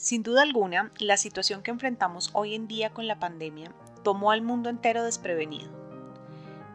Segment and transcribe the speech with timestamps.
[0.00, 3.70] Sin duda alguna, la situación que enfrentamos hoy en día con la pandemia
[4.02, 5.70] tomó al mundo entero desprevenido.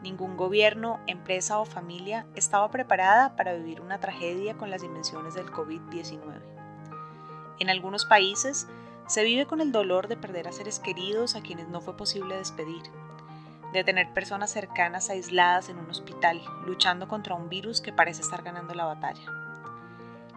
[0.04, 5.48] Ningún gobierno, empresa o familia estaba preparada para vivir una tragedia con las dimensiones del
[5.48, 6.40] COVID-19.
[7.58, 8.68] En algunos países
[9.08, 12.38] se vive con el dolor de perder a seres queridos a quienes no fue posible
[12.38, 12.84] despedir,
[13.74, 18.44] de tener personas cercanas aisladas en un hospital luchando contra un virus que parece estar
[18.44, 19.26] ganando la batalla.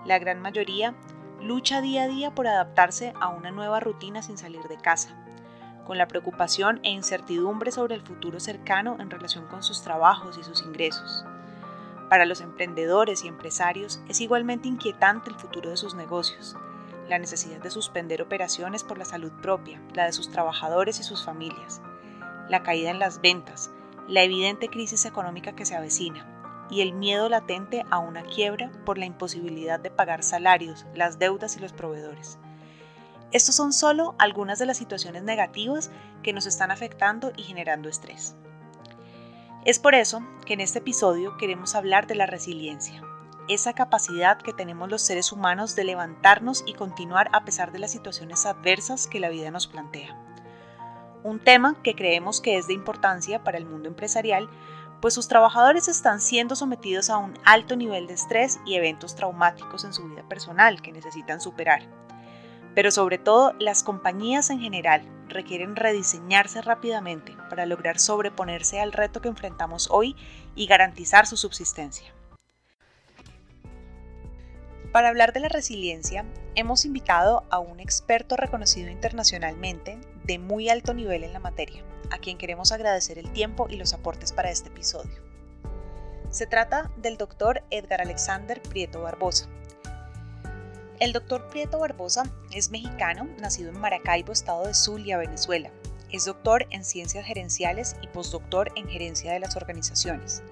[0.07, 0.95] La gran mayoría
[1.41, 5.11] lucha día a día por adaptarse a una nueva rutina sin salir de casa,
[5.86, 10.43] con la preocupación e incertidumbre sobre el futuro cercano en relación con sus trabajos y
[10.43, 11.25] sus ingresos.
[12.11, 16.57] Para los emprendedores y empresarios es igualmente inquietante el futuro de sus negocios,
[17.09, 21.25] la necesidad de suspender operaciones por la salud propia, la de sus trabajadores y sus
[21.25, 21.81] familias,
[22.48, 23.70] la caída en las ventas,
[24.09, 26.37] la evidente crisis económica que se avecina,
[26.71, 31.57] y el miedo latente a una quiebra por la imposibilidad de pagar salarios, las deudas
[31.57, 32.39] y los proveedores.
[33.31, 35.91] Estos son solo algunas de las situaciones negativas
[36.23, 38.34] que nos están afectando y generando estrés.
[39.65, 43.03] Es por eso que en este episodio queremos hablar de la resiliencia,
[43.48, 47.91] esa capacidad que tenemos los seres humanos de levantarnos y continuar a pesar de las
[47.91, 50.17] situaciones adversas que la vida nos plantea.
[51.25, 54.48] Un tema que creemos que es de importancia para el mundo empresarial
[55.01, 59.85] pues sus trabajadores están siendo sometidos a un alto nivel de estrés y eventos traumáticos
[59.85, 61.83] en su vida personal que necesitan superar.
[62.75, 69.21] Pero sobre todo, las compañías en general requieren rediseñarse rápidamente para lograr sobreponerse al reto
[69.21, 70.17] que enfrentamos hoy
[70.55, 72.13] y garantizar su subsistencia.
[74.93, 80.93] Para hablar de la resiliencia, hemos invitado a un experto reconocido internacionalmente de muy alto
[80.93, 84.69] nivel en la materia, a quien queremos agradecer el tiempo y los aportes para este
[84.69, 85.23] episodio.
[86.31, 89.48] Se trata del doctor Edgar Alexander Prieto Barbosa.
[91.01, 95.70] El doctor Prieto Barbosa es mexicano, nacido en Maracaibo, estado de Zulia, Venezuela.
[96.12, 100.42] Es doctor en ciencias gerenciales y postdoctor en gerencia de las organizaciones.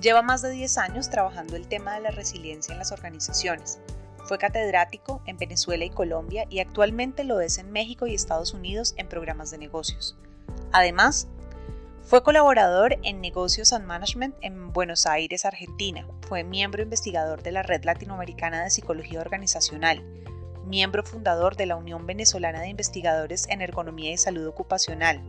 [0.00, 3.80] Lleva más de 10 años trabajando el tema de la resiliencia en las organizaciones,
[4.24, 8.94] fue catedrático en Venezuela y Colombia y actualmente lo es en México y Estados Unidos
[8.96, 10.16] en programas de negocios.
[10.72, 11.28] Además,
[12.04, 16.06] fue colaborador en Negocios and Management en Buenos Aires, Argentina.
[16.28, 20.02] Fue miembro investigador de la Red Latinoamericana de Psicología Organizacional,
[20.66, 25.22] miembro fundador de la Unión Venezolana de Investigadores en Ergonomía y Salud Ocupacional,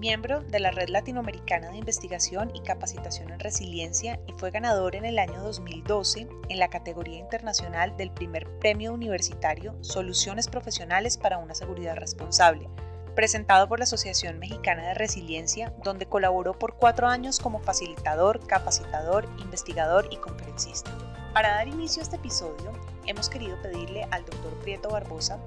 [0.00, 5.04] miembro de la Red Latinoamericana de Investigación y Capacitación en Resiliencia y fue ganador en
[5.04, 11.54] el año 2012 en la categoría internacional del primer premio universitario Soluciones Profesionales para una
[11.54, 12.70] Seguridad Responsable,
[13.14, 19.28] presentado por la Asociación Mexicana de Resiliencia, donde colaboró por cuatro años como facilitador, capacitador,
[19.38, 20.90] investigador y conferencista.
[21.34, 22.72] Para dar inicio a este episodio,
[23.04, 25.38] hemos querido pedirle al doctor Prieto Barbosa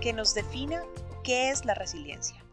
[0.00, 0.82] que nos defina
[1.22, 2.45] qué es la resiliencia.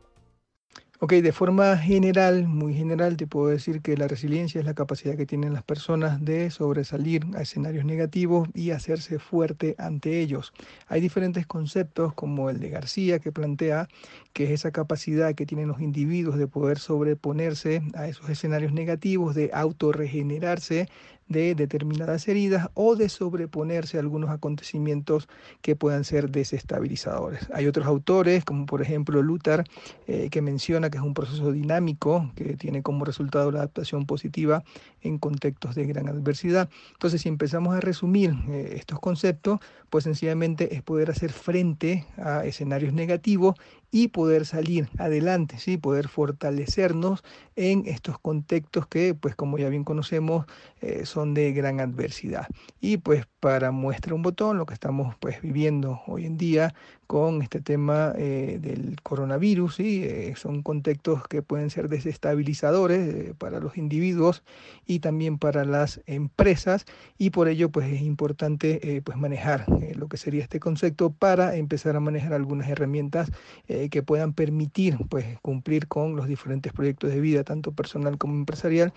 [1.05, 5.17] Ok, de forma general, muy general, te puedo decir que la resiliencia es la capacidad
[5.17, 10.53] que tienen las personas de sobresalir a escenarios negativos y hacerse fuerte ante ellos.
[10.87, 13.89] Hay diferentes conceptos como el de García que plantea
[14.31, 19.35] que es esa capacidad que tienen los individuos de poder sobreponerse a esos escenarios negativos,
[19.35, 20.87] de autorregenerarse
[21.33, 25.27] de determinadas heridas o de sobreponerse a algunos acontecimientos
[25.61, 27.49] que puedan ser desestabilizadores.
[27.53, 29.65] Hay otros autores, como por ejemplo Luther,
[30.07, 34.63] eh, que menciona que es un proceso dinámico que tiene como resultado la adaptación positiva
[35.01, 36.69] en contextos de gran adversidad.
[36.93, 39.59] Entonces, si empezamos a resumir eh, estos conceptos,
[39.93, 43.53] pues sencillamente es poder hacer frente a escenarios negativos
[43.91, 45.77] y poder salir adelante, ¿sí?
[45.77, 47.23] poder fortalecernos
[47.55, 50.47] en estos contextos que, pues como ya bien conocemos,
[50.81, 52.47] eh, son de gran adversidad.
[52.81, 56.73] Y pues para muestra un botón, lo que estamos pues viviendo hoy en día
[57.07, 60.01] con este tema eh, del coronavirus, ¿sí?
[60.05, 64.43] Eh, son contextos que pueden ser desestabilizadores para los individuos
[64.85, 66.85] y también para las empresas
[67.17, 71.97] y por ello pues es importante pues manejar lo que sería este concepto para empezar
[71.97, 73.29] a manejar algunas herramientas
[73.67, 78.93] que puedan permitir pues, cumplir con los diferentes proyectos de vida, tanto personal como empresarial,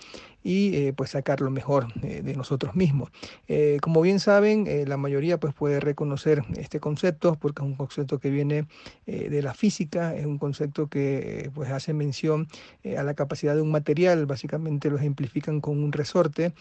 [0.46, 3.10] y eh, pues sacar lo mejor eh, de nosotros mismos.
[3.49, 8.19] Eh, como bien saben, la mayoría pues puede reconocer este concepto porque es un concepto
[8.19, 8.67] que viene
[9.06, 12.49] de la física, es un concepto que pues hace mención
[12.97, 16.53] a la capacidad de un material, básicamente lo ejemplifican con un resorte,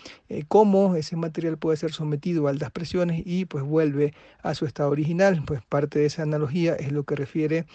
[0.47, 4.89] cómo ese material puede ser sometido a altas presiones y pues vuelve a su estado
[4.89, 7.65] original, pues parte de esa analogía es lo que refiere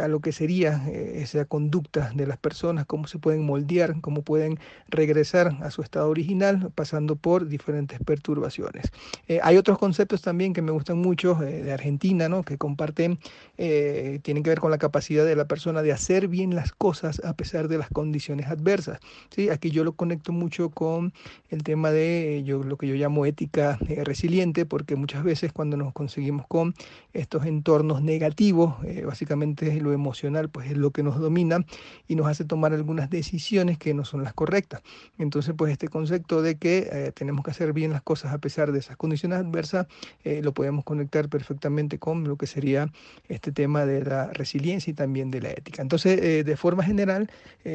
[0.00, 4.58] a lo que sería esa conducta de las personas, cómo se pueden moldear, cómo pueden
[4.88, 8.90] regresar a su estado original, pasando por diferentes perturbaciones.
[9.28, 12.42] Eh, hay otros conceptos también que me gustan mucho de Argentina, ¿no?
[12.42, 13.18] que comparten,
[13.56, 17.34] tienen que ver con la capacidad de la persona de hacer bien las cosas a
[17.34, 19.00] pesar de las condiciones adversas.
[19.30, 19.50] ¿sí?
[19.50, 21.12] Aquí yo lo conecto mucho con
[21.50, 25.92] el tema de yo, lo que yo llamo ética resiliente, porque muchas veces cuando nos
[25.92, 26.74] conseguimos con
[27.12, 28.74] estos entornos negativos,
[29.04, 31.64] básicamente lo emocional pues es lo que nos domina
[32.08, 34.82] y nos hace tomar algunas decisiones que no son las correctas.
[35.18, 38.72] Entonces, pues este concepto de que eh, tenemos que hacer bien las cosas a pesar
[38.72, 39.86] de esas condiciones adversas,
[40.24, 42.90] eh, lo podemos conectar perfectamente con lo que sería
[43.28, 45.82] este tema de la resiliencia y también de la ética.
[45.82, 47.30] Entonces, eh, de forma general,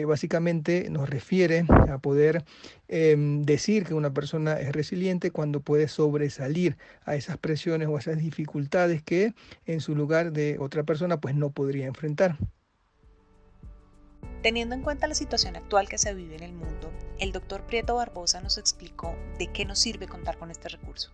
[0.08, 2.44] básicamente nos refiere a poder
[2.88, 8.00] em, decir que una persona es resiliente cuando puede sobresalir a esas presiones o a
[8.00, 9.34] esas dificultades que
[9.66, 12.38] en su lugar de otra persona pues no podría enfrentar.
[14.42, 17.96] Teniendo en cuenta la situación actual que se vive en el mundo, el doctor Prieto
[17.96, 21.12] Barbosa nos explicó de qué nos sirve contar con este recurso.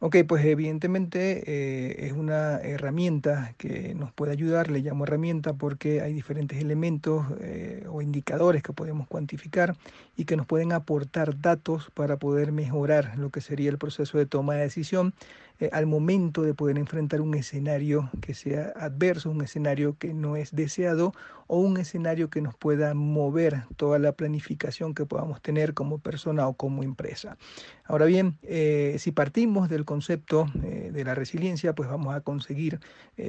[0.00, 6.02] Ok, pues evidentemente eh, es una herramienta que nos puede ayudar, le llamo herramienta porque
[6.02, 9.76] hay diferentes elementos eh, o indicadores que podemos cuantificar
[10.16, 14.26] y que nos pueden aportar datos para poder mejorar lo que sería el proceso de
[14.26, 15.14] toma de decisión
[15.58, 20.36] eh, al momento de poder enfrentar un escenario que sea adverso, un escenario que no
[20.36, 21.12] es deseado
[21.48, 26.46] o un escenario que nos pueda mover toda la planificación que podamos tener como persona
[26.46, 27.36] o como empresa.
[27.88, 32.80] Ahora bien, eh, si partimos del concepto eh, de la resiliencia, pues vamos a conseguir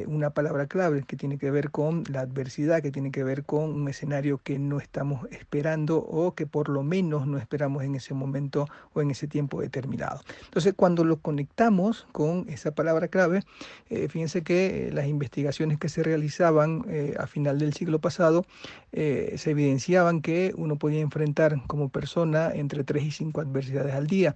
[0.06, 3.72] una palabra clave que tiene que ver con la adversidad, que tiene que ver con
[3.72, 8.14] un escenario que no estamos esperando o que por lo menos no esperamos en ese
[8.14, 10.22] momento o en ese tiempo determinado.
[10.46, 13.44] Entonces, cuando lo conectamos con esa palabra clave.
[13.90, 18.46] Eh, fíjense que eh, las investigaciones que se realizaban eh, a final del siglo pasado
[18.92, 24.36] se evidenciaban que uno podía enfrentar como persona entre 3 y 5 adversidades al día.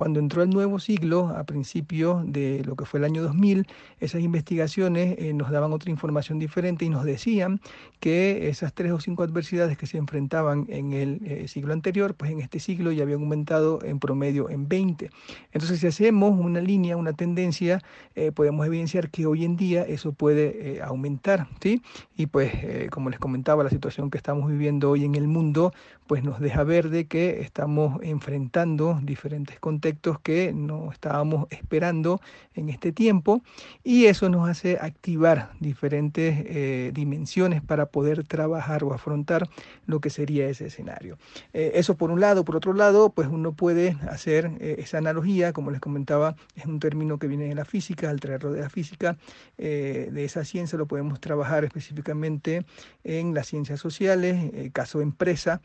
[0.00, 3.66] Cuando entró el nuevo siglo, a principios de lo que fue el año 2000,
[3.98, 7.60] esas investigaciones nos daban otra información diferente y nos decían
[8.00, 12.40] que esas 3 o 5 adversidades que se enfrentaban en el siglo anterior, pues en
[12.40, 15.10] este siglo ya habían aumentado en promedio en 20.
[15.52, 17.82] Entonces, si hacemos una línea, una tendencia,
[18.14, 21.82] eh, podemos evidenciar que hoy en día eso puede eh, aumentar, ¿sí?
[22.16, 25.74] Y pues, eh, como les comentaba, la situación que estamos viviendo hoy en el mundo,
[26.06, 29.89] pues nos deja ver de que estamos enfrentando diferentes contextos
[30.22, 32.20] que no estábamos esperando
[32.54, 33.42] en este tiempo
[33.84, 39.48] y eso nos hace activar diferentes dimensiones para poder trabajar o afrontar
[39.86, 41.18] lo que sería ese escenario.
[41.52, 45.80] eso por un lado, por otro lado, pues uno puede hacer esa analogía, como les
[45.80, 49.16] comentaba, es un término que viene de la física, al traerlo de la física,
[49.58, 52.64] eh, de esa ciencia lo podemos trabajar específicamente
[53.04, 55.60] en las ciencias sociales, caso empresa,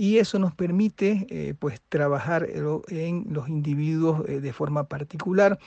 [0.00, 2.46] y eso nos permite eh, pues trabajar
[2.88, 5.58] en los individuos eh, de forma particular.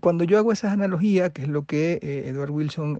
[0.00, 2.98] cuando yo hago esas analogías, que es lo que Edward Wilson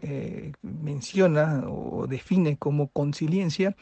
[0.62, 3.74] menciona o define como conciliencia,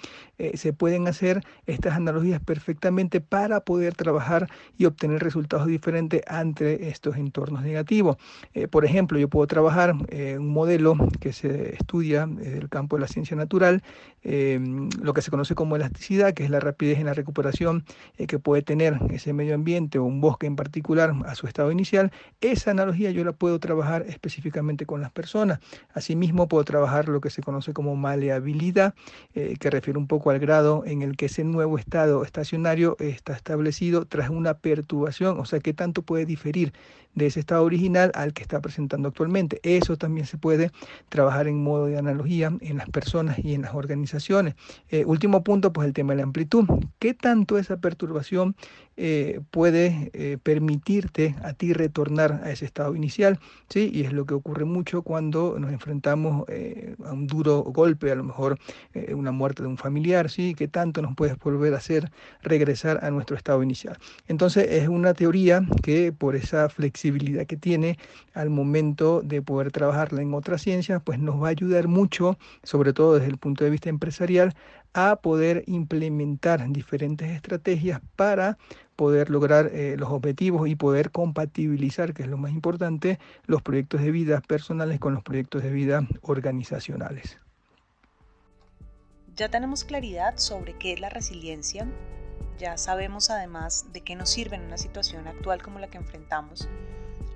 [0.55, 4.49] se pueden hacer estas analogías perfectamente para poder trabajar
[4.79, 8.17] y obtener resultados diferentes ante estos entornos negativos.
[8.55, 13.01] Eh, por ejemplo, yo puedo trabajar un modelo que se estudia desde el campo de
[13.03, 13.83] la ciencia natural,
[14.23, 14.59] eh,
[15.03, 17.85] lo que se conoce como elasticidad, que es la rapidez en la recuperación
[18.17, 21.71] eh, que puede tener ese medio ambiente o un bosque en particular a su estado
[21.71, 22.13] inicial.
[22.41, 25.61] Esa analogía yo la puedo trabajar específicamente con las personas.
[25.93, 28.95] Asimismo, puedo trabajar lo que se conoce como maleabilidad,
[29.33, 34.07] que refiere un poco al grado en el que ese nuevo estado estacionario está establecido
[34.07, 36.73] tras una perturbación, o sea, qué tanto puede diferir
[37.15, 39.61] de ese estado original al que está presentando actualmente.
[39.63, 40.71] Eso también se puede
[41.09, 44.55] trabajar en modo de analogía en las personas y en las organizaciones.
[44.89, 46.67] Eh, último punto, pues el tema de la amplitud.
[46.99, 48.57] ¿Qué tanto esa perturbación
[48.97, 53.39] eh, puede eh, permitirte a ti retornar a ese estado inicial?
[53.69, 53.91] ¿sí?
[53.93, 56.47] Y es lo que ocurre mucho cuando nos enfrentamos
[57.05, 58.59] a un duro golpe, a lo mejor
[59.15, 60.55] una muerte de un familiar, ¿sí?
[60.55, 62.11] ¿Qué tanto nos puedes volver a hacer
[62.43, 63.99] regresar a nuestro estado inicial?
[64.29, 67.99] Entonces es una teoría que por esa flexibilidad que tiene
[68.35, 72.93] al momento de poder trabajarla en otras ciencias, pues nos va a ayudar mucho, sobre
[72.93, 74.55] todo desde el punto de vista empresarial,
[74.93, 78.59] a poder implementar diferentes estrategias para
[78.97, 84.03] poder lograr eh, los objetivos y poder compatibilizar, que es lo más importante, los proyectos
[84.03, 87.39] de vida personales con los proyectos de vida organizacionales.
[89.37, 91.89] Ya tenemos claridad sobre qué es la resiliencia,
[92.59, 96.69] ya sabemos además de qué nos sirve en una situación actual como la que enfrentamos.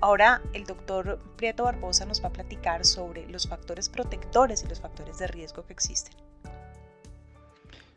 [0.00, 4.80] Ahora el doctor Prieto Barbosa nos va a platicar sobre los factores protectores y los
[4.80, 6.14] factores de riesgo que existen.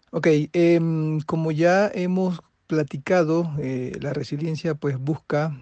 [0.10, 2.42] Ok, em, como ya hemos
[2.72, 3.52] platicado,
[4.00, 5.60] la resiliencia pues busca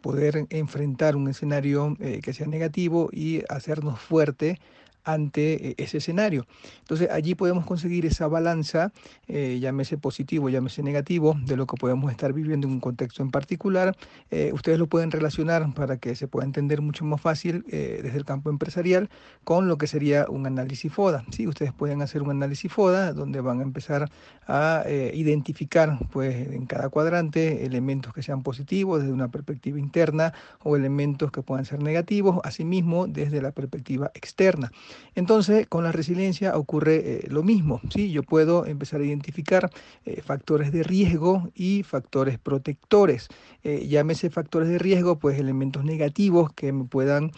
[0.00, 4.58] poder enfrentar un escenario que sea negativo y hacernos fuerte
[5.04, 6.46] ante eh, ese escenario.
[6.80, 8.92] Entonces allí podemos conseguir esa balanza,
[9.28, 13.30] eh, llámese positivo, llámese negativo, de lo que podemos estar viviendo en un contexto en
[13.30, 13.96] particular.
[14.30, 18.24] Eh, ustedes lo pueden relacionar para que se pueda entender mucho más fácil desde el
[18.24, 19.08] campo empresarial
[19.44, 21.24] con lo que sería un análisis FODA.
[21.30, 21.46] ¿sí?
[21.46, 24.10] Ustedes pueden hacer un análisis FODA donde van a empezar
[24.46, 30.32] a identificar pues, en cada cuadrante elementos que sean positivos desde una perspectiva interna
[30.62, 34.70] o elementos que puedan ser negativos, asimismo desde la perspectiva externa.
[35.14, 37.80] Entonces, con la resiliencia ocurre eh, lo mismo.
[37.90, 38.10] ¿sí?
[38.10, 39.70] Yo puedo empezar a identificar
[40.04, 43.28] eh, factores de riesgo y factores protectores.
[43.62, 47.32] Eh, llámese factores de riesgo, pues elementos negativos que me puedan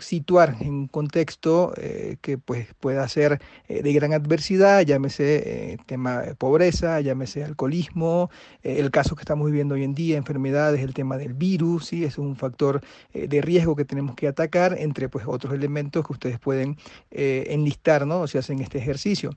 [0.00, 1.74] situar en un contexto
[2.22, 8.30] que pues, pueda ser de gran adversidad, llámese tema de pobreza, llámese alcoholismo,
[8.62, 12.04] el caso que estamos viviendo hoy en día, enfermedades, el tema del virus, ¿sí?
[12.04, 12.80] es un factor
[13.12, 16.53] de riesgo que tenemos que atacar, entre pues, otros elementos que ustedes pueden
[17.10, 18.26] eh, enlistar, ¿no?
[18.26, 19.30] Si hacen este ejercicio.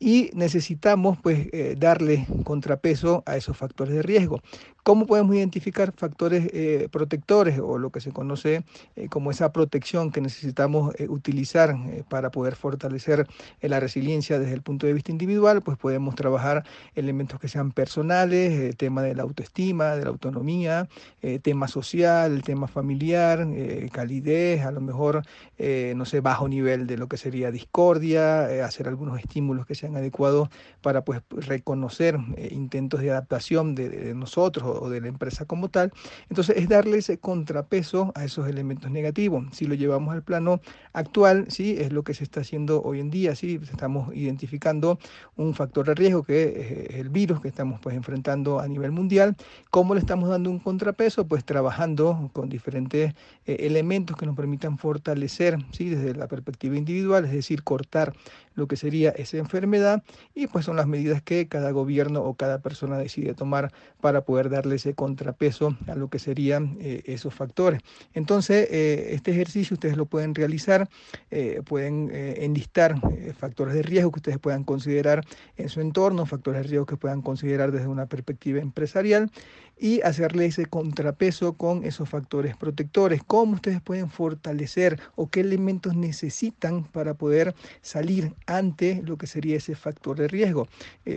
[0.00, 4.40] Y necesitamos, pues, eh, darle contrapeso a esos factores de riesgo.
[4.88, 8.64] ¿Cómo podemos identificar factores eh, protectores o lo que se conoce
[8.96, 11.76] eh, como esa protección que necesitamos eh, utilizar
[12.08, 13.26] para poder fortalecer
[13.60, 15.60] la resiliencia desde el punto de vista individual?
[15.60, 16.64] Pues podemos trabajar
[16.94, 20.88] elementos que sean personales, el tema de la autoestima, de la autonomía,
[21.42, 23.46] tema social, tema familiar,
[23.92, 25.22] calidez, a lo mejor,
[25.58, 30.48] no sé, bajo nivel de lo que sería discordia, hacer algunos estímulos que sean adecuados
[30.80, 32.18] para pues reconocer
[32.50, 35.92] intentos de adaptación de, de nosotros o de la empresa como tal.
[36.28, 39.44] Entonces es darle ese contrapeso a esos elementos negativos.
[39.52, 40.60] Si lo llevamos al plano
[40.92, 44.98] actual, sí, es lo que se está haciendo hoy en día, sí, estamos identificando
[45.36, 49.36] un factor de riesgo que es el virus que estamos pues enfrentando a nivel mundial.
[49.70, 51.26] ¿Cómo le estamos dando un contrapeso?
[51.26, 53.14] Pues trabajando con diferentes
[53.46, 58.12] eh, elementos que nos permitan fortalecer, sí, desde la perspectiva individual, es decir, cortar
[58.58, 60.02] lo que sería esa enfermedad
[60.34, 64.50] y pues son las medidas que cada gobierno o cada persona decide tomar para poder
[64.50, 67.80] darle ese contrapeso a lo que serían eh, esos factores.
[68.14, 70.88] Entonces, eh, este ejercicio ustedes lo pueden realizar,
[71.30, 72.96] eh, pueden enlistar
[73.38, 75.24] factores de riesgo que ustedes puedan considerar
[75.56, 79.30] en su entorno, factores de riesgo que puedan considerar desde una perspectiva empresarial
[79.78, 85.94] y hacerle ese contrapeso con esos factores protectores, cómo ustedes pueden fortalecer o qué elementos
[85.94, 90.68] necesitan para poder salir ante lo que sería ese factor de riesgo.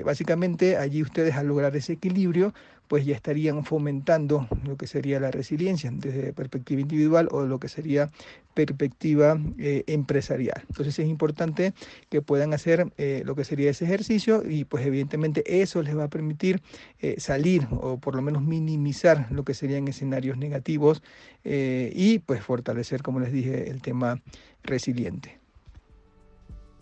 [0.05, 2.53] básicamente allí ustedes al lograr ese equilibrio
[2.91, 7.69] pues ya estarían fomentando lo que sería la resiliencia desde perspectiva individual o lo que
[7.69, 8.11] sería
[8.53, 10.61] perspectiva eh, empresarial.
[10.67, 11.71] Entonces es importante
[12.09, 16.03] que puedan hacer eh, lo que sería ese ejercicio y pues evidentemente eso les va
[16.03, 16.61] a permitir
[16.99, 21.01] eh, salir o por lo menos minimizar lo que serían escenarios negativos
[21.45, 24.21] y pues fortalecer, como les dije, el tema
[24.63, 25.39] resiliente.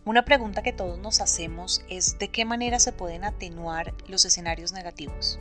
[0.05, 4.73] Una pregunta que todos nos hacemos es de qué manera se pueden atenuar los escenarios
[4.73, 5.39] negativos.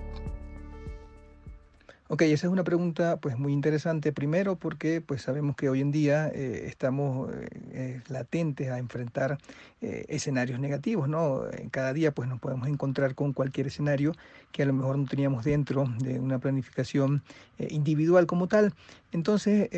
[2.10, 4.12] Ok, esa es una pregunta pues muy interesante.
[4.14, 9.36] Primero porque pues sabemos que hoy en día eh, estamos eh, eh, latentes a enfrentar
[9.80, 11.42] escenarios negativos, ¿no?
[11.70, 14.12] Cada día pues nos podemos encontrar con cualquier escenario
[14.50, 17.22] que a lo mejor no teníamos dentro de una planificación
[17.58, 18.74] individual como tal.
[19.12, 19.68] Entonces,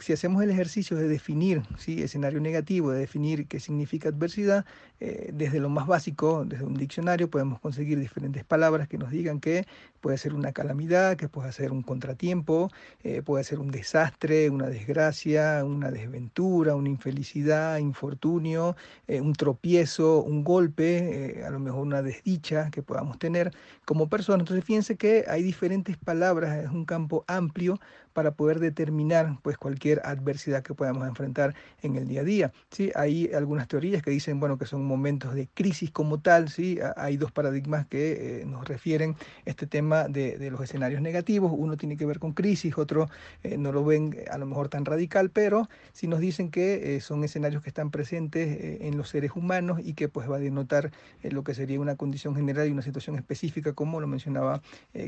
[0.00, 2.02] si hacemos el ejercicio de definir ¿sí?
[2.02, 4.64] escenario negativo, de definir qué significa adversidad,
[4.98, 9.66] desde lo más básico, desde un diccionario, podemos conseguir diferentes palabras que nos digan que
[10.02, 12.70] puede ser una calamidad, que puede ser un contratiempo,
[13.02, 20.22] eh, puede ser un desastre, una desgracia, una desventura, una infelicidad, infortunio, eh, un tropiezo,
[20.22, 23.52] un golpe, eh, a lo mejor una desdicha que podamos tener
[23.84, 24.40] como personas.
[24.40, 27.78] Entonces fíjense que hay diferentes palabras, es un campo amplio
[28.12, 32.52] para poder determinar pues cualquier adversidad que podamos enfrentar en el día a día.
[32.70, 32.90] ¿sí?
[32.94, 36.78] Hay algunas teorías que dicen bueno, que son momentos de crisis como tal, ¿sí?
[36.96, 41.52] hay dos paradigmas que nos refieren este tema de, los escenarios negativos.
[41.54, 43.08] Uno tiene que ver con crisis, otro
[43.42, 46.96] eh, no lo ven eh, a lo mejor tan radical, pero sí nos dicen que
[46.96, 50.40] eh, son escenarios que están presentes en los seres humanos y que pues va a
[50.40, 50.90] denotar
[51.22, 54.62] lo que sería una condición general y una situación específica, como lo mencionaba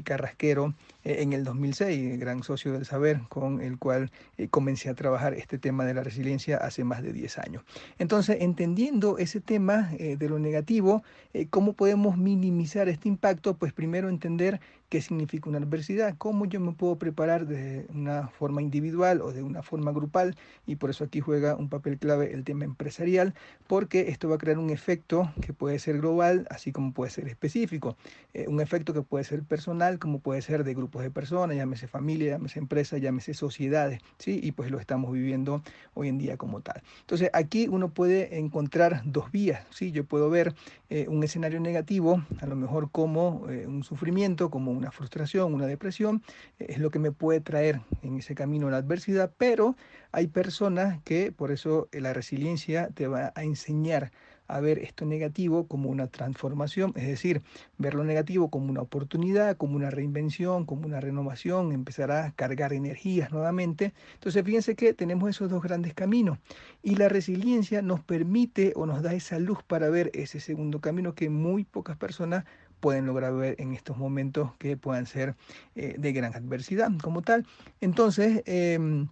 [0.04, 2.84] Carrasquero en el 2006, gran socio del
[3.28, 4.10] con el cual
[4.50, 7.62] comencé a trabajar este tema de la resiliencia hace más de 10 años.
[7.98, 11.02] Entonces, entendiendo ese tema de lo negativo,
[11.50, 13.54] ¿cómo podemos minimizar este impacto?
[13.54, 14.60] Pues primero entender
[14.94, 19.42] qué significa una adversidad, cómo yo me puedo preparar de una forma individual o de
[19.42, 20.36] una forma grupal
[20.68, 23.34] y por eso aquí juega un papel clave el tema empresarial
[23.66, 27.26] porque esto va a crear un efecto que puede ser global así como puede ser
[27.26, 27.96] específico,
[28.34, 31.88] eh, un efecto que puede ser personal como puede ser de grupos de personas, llámese
[31.88, 34.38] familia, llámese empresa, llámese sociedades, ¿sí?
[34.40, 35.60] y pues lo estamos viviendo
[35.94, 36.84] hoy en día como tal.
[37.00, 39.90] Entonces aquí uno puede encontrar dos vías, ¿sí?
[39.90, 40.54] yo puedo ver
[40.88, 45.66] eh, un escenario negativo, a lo mejor como eh, un sufrimiento, como una frustración, una
[45.66, 46.22] depresión,
[46.58, 49.76] eh, es lo que me puede traer en ese camino la adversidad, pero
[50.12, 54.12] hay personas que por eso la resiliencia te va a enseñar
[54.46, 57.42] a ver esto negativo como una transformación, es decir,
[57.78, 62.72] ver lo negativo como una oportunidad, como una reinvención, como una renovación, empezar a cargar
[62.72, 63.94] energías nuevamente.
[64.14, 66.38] Entonces, fíjense que tenemos esos dos grandes caminos
[66.82, 71.14] y la resiliencia nos permite o nos da esa luz para ver ese segundo camino
[71.14, 72.44] que muy pocas personas
[72.80, 75.34] pueden lograr ver en estos momentos que puedan ser
[75.74, 77.46] eh, de gran adversidad como tal.
[77.80, 79.08] Entonces, em,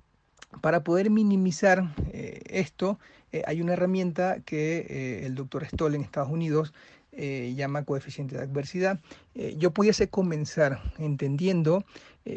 [0.60, 2.98] para poder minimizar eh, esto,
[3.32, 6.72] eh, hay una herramienta que el doctor Stoll en Estados Unidos
[7.14, 8.98] llama coeficiente de adversidad.
[9.34, 11.84] yo pudiese comenzar entendiendo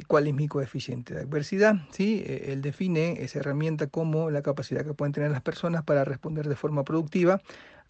[0.08, 1.76] cuál es mi coeficiente de adversidad.
[1.92, 2.26] ¿sí?
[2.28, 6.58] él define esa herramienta como la capacidad que pueden tener las personas para responder de
[6.58, 7.42] forma productiva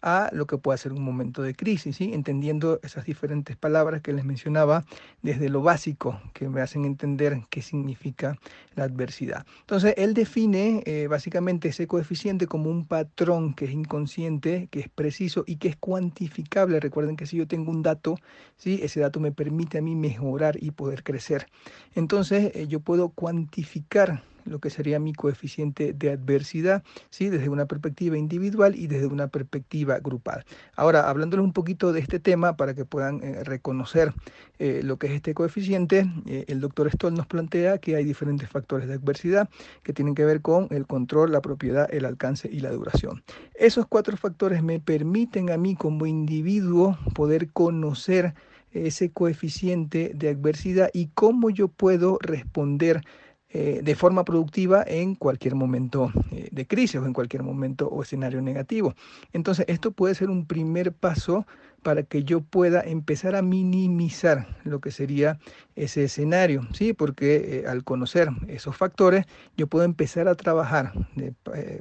[0.02, 4.24] a lo que puede ser un momento de crisis, entendiendo esas diferentes palabras que les
[4.24, 4.84] mencionaba
[5.22, 8.38] desde lo básico que me hacen entender qué significa
[8.74, 9.46] la adversidad.
[9.60, 14.88] Entonces, él define eh, básicamente ese coeficiente como un patrón que es inconsciente, que es
[14.88, 16.80] preciso y que es cuantificable.
[16.80, 18.16] Recuerden que si yo tengo un dato,
[18.64, 21.48] ese dato me permite a mí mejorar y poder crecer.
[21.94, 27.28] Entonces, eh, yo puedo cuantificar lo que sería mi coeficiente de adversidad, ¿sí?
[27.28, 30.44] desde una perspectiva individual y desde una perspectiva grupal.
[30.74, 34.12] Ahora, hablándoles un poquito de este tema para que puedan eh, reconocer
[34.58, 38.48] eh, lo que es este coeficiente, eh, el doctor Stoll nos plantea que hay diferentes
[38.48, 39.48] factores de adversidad
[39.82, 43.22] que tienen que ver con el control, la propiedad, el alcance y la duración.
[43.54, 48.34] Esos cuatro factores me permiten a mí como individuo poder conocer
[48.72, 53.02] ese coeficiente de adversidad y cómo yo puedo responder
[53.48, 58.02] eh, de forma productiva en cualquier momento eh, de crisis o en cualquier momento o
[58.02, 58.96] escenario negativo.
[59.32, 61.46] Entonces, esto puede ser un primer paso
[61.84, 65.38] para que yo pueda empezar a minimizar lo que sería
[65.76, 66.92] ese escenario, ¿sí?
[66.92, 70.92] Porque eh, al conocer esos factores, yo puedo empezar a trabajar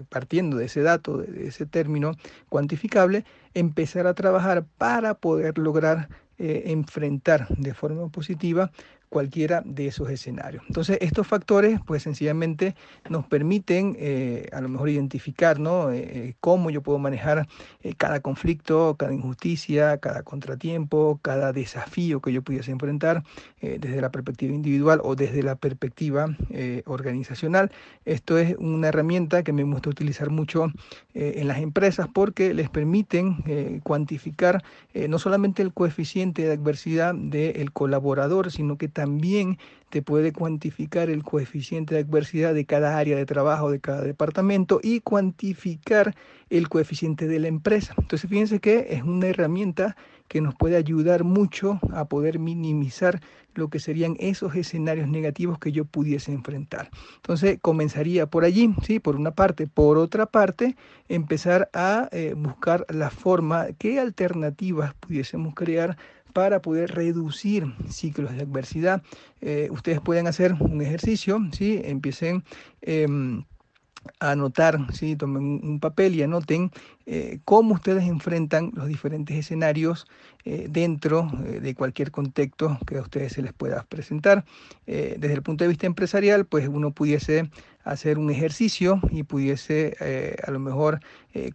[0.10, 2.12] partiendo de ese dato, de ese término
[2.48, 3.26] cuantificable,
[3.56, 8.70] empezar a trabajar para poder lograr enfrentar de forma positiva
[9.10, 10.64] cualquiera de esos escenarios.
[10.68, 12.76] Entonces, estos factores, pues sencillamente
[13.10, 15.92] nos permiten eh, a lo mejor identificar ¿no?
[15.92, 17.48] Eh, eh, cómo yo puedo manejar
[17.98, 23.24] cada conflicto, cada injusticia, cada contratiempo, cada desafío que yo pudiese enfrentar
[23.62, 26.36] desde la perspectiva individual o desde la perspectiva
[26.86, 27.72] organizacional.
[28.06, 30.72] Esto es una herramienta que me gusta utilizar mucho
[31.14, 34.64] en las empresas porque les permiten cuantificar
[35.08, 41.22] no solamente el coeficiente de adversidad del colaborador, sino que también te puede cuantificar el
[41.22, 46.16] coeficiente de adversidad de cada área de trabajo, de cada departamento y cuantificar
[46.50, 47.94] el coeficiente de la empresa.
[47.98, 49.96] Entonces fíjense que es una herramienta
[50.28, 53.20] que nos puede ayudar mucho a poder minimizar
[53.54, 56.90] lo que serían esos escenarios negativos que yo pudiese enfrentar.
[57.18, 59.00] Entonces comenzaría por allí, ¿sí?
[59.00, 59.68] por una parte.
[59.68, 60.76] Por otra parte,
[61.10, 65.98] empezar a eh, buscar la forma, qué alternativas pudiésemos crear
[66.36, 69.02] para poder reducir ciclos de adversidad.
[69.40, 71.80] Eh, ustedes pueden hacer un ejercicio, ¿sí?
[71.86, 72.44] empiecen
[72.82, 73.46] em,
[74.20, 75.16] a anotar, ¿sí?
[75.16, 76.72] tomen un papel y anoten
[77.06, 80.08] eh, cómo ustedes enfrentan los diferentes escenarios
[80.44, 84.44] eh, dentro de cualquier contexto que a ustedes se les pueda presentar.
[84.86, 87.50] desde el punto de vista empresarial, pues uno pudiese
[87.86, 89.96] hacer un ejercicio y pudiese
[90.46, 91.00] a lo mejor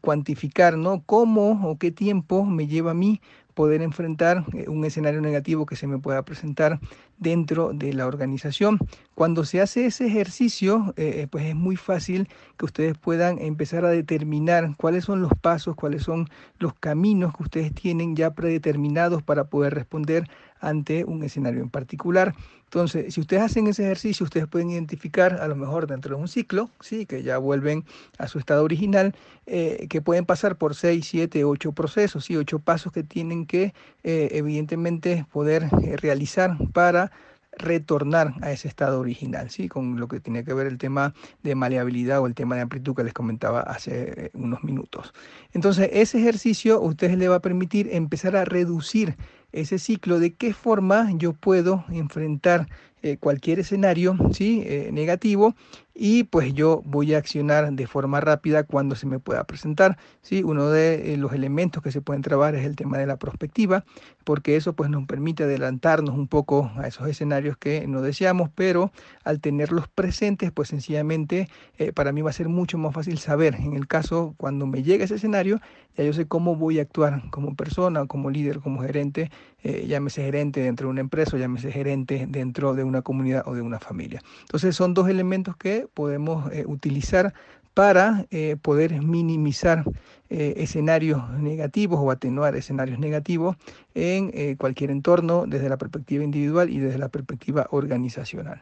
[0.00, 1.02] cuantificar ¿no?
[1.04, 3.20] cómo o qué tiempo me lleva a mí
[3.60, 6.80] poder enfrentar eh, un escenario negativo que se me pueda presentar
[7.18, 8.78] dentro de la organización.
[9.14, 13.84] Cuando se hace ese ejercicio, eh, eh, pues es muy fácil que ustedes puedan empezar
[13.84, 19.22] a determinar cuáles son los pasos, cuáles son los caminos que ustedes tienen ya predeterminados
[19.22, 20.24] para poder responder
[20.60, 22.34] ante un escenario en particular.
[22.64, 26.28] Entonces, si ustedes hacen ese ejercicio, ustedes pueden identificar a lo mejor dentro de un
[26.28, 27.04] ciclo, ¿sí?
[27.04, 27.84] que ya vuelven
[28.16, 29.12] a su estado original,
[29.46, 32.36] eh, que pueden pasar por 6, 7, 8 procesos, ¿sí?
[32.36, 37.10] 8 pasos que tienen que eh, evidentemente poder eh, realizar para
[37.58, 39.68] retornar a ese estado original, ¿sí?
[39.68, 42.94] con lo que tiene que ver el tema de maleabilidad o el tema de amplitud
[42.94, 45.12] que les comentaba hace unos minutos.
[45.52, 49.16] Entonces, ese ejercicio a ustedes le va a permitir empezar a reducir
[49.52, 52.68] ese ciclo, de qué forma yo puedo enfrentar
[53.02, 54.62] eh, cualquier escenario ¿sí?
[54.66, 55.54] Eh, negativo
[55.94, 59.98] y pues yo voy a accionar de forma rápida cuando se me pueda presentar.
[60.22, 60.42] ¿sí?
[60.42, 63.84] Uno de eh, los elementos que se pueden trabajar es el tema de la prospectiva,
[64.24, 68.92] porque eso pues nos permite adelantarnos un poco a esos escenarios que no deseamos, pero
[69.24, 71.48] al tenerlos presentes pues sencillamente
[71.94, 75.04] para mí va a ser mucho más fácil saber, en el caso cuando me llegue
[75.04, 75.60] ese escenario,
[75.96, 79.30] ya yo sé cómo voy a actuar como persona, como líder, como gerente,
[79.62, 83.78] llámese gerente dentro de una empresa, llámese gerente dentro de una comunidad o de una
[83.78, 84.22] familia.
[84.42, 87.34] Entonces son dos elementos que podemos eh, utilizar
[87.74, 89.84] para eh, poder minimizar
[90.28, 93.56] eh, escenarios negativos o atenuar escenarios negativos
[93.94, 98.60] en cualquier entorno desde la perspectiva individual y desde la perspectiva organizacional.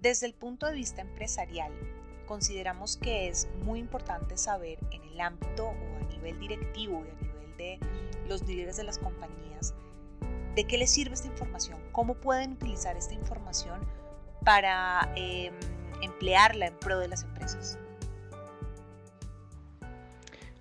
[0.00, 1.72] Desde el punto de vista empresarial,
[2.26, 7.28] consideramos que es muy importante saber en el ámbito o a nivel directivo y a
[7.28, 7.78] nivel de
[8.28, 9.36] los líderes de las compañías
[10.56, 11.78] ¿De qué les sirve esta información?
[11.92, 13.78] ¿Cómo pueden utilizar esta información
[14.46, 15.52] para em,
[16.02, 17.78] emplearla en pro de las empresas?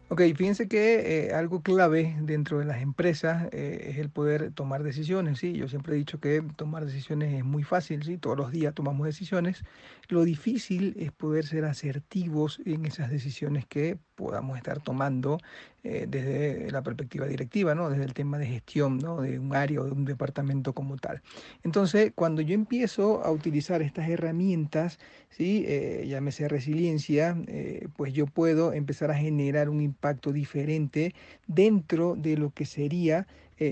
[0.08, 4.82] Ok, fíjense que eh, algo clave dentro de las empresas eh, es el poder tomar
[4.84, 5.54] decisiones, ¿sí?
[5.54, 8.18] Yo siempre he dicho que tomar decisiones es muy fácil, ¿sí?
[8.18, 9.64] Todos los días tomamos decisiones.
[10.08, 15.40] Lo difícil es poder ser asertivos en esas decisiones que podamos estar tomando
[15.88, 17.92] eh, desde la perspectiva directiva, ¿no?
[17.92, 19.22] desde el tema de gestión ¿no?
[19.22, 21.22] de un área o de un departamento como tal.
[21.64, 24.98] Entonces, cuando yo empiezo a utilizar estas herramientas,
[25.30, 25.64] ¿sí?
[25.68, 31.14] Eh, llámese resiliencia, eh, pues yo puedo empezar a generar un impacto diferente
[31.46, 33.28] dentro de lo que sería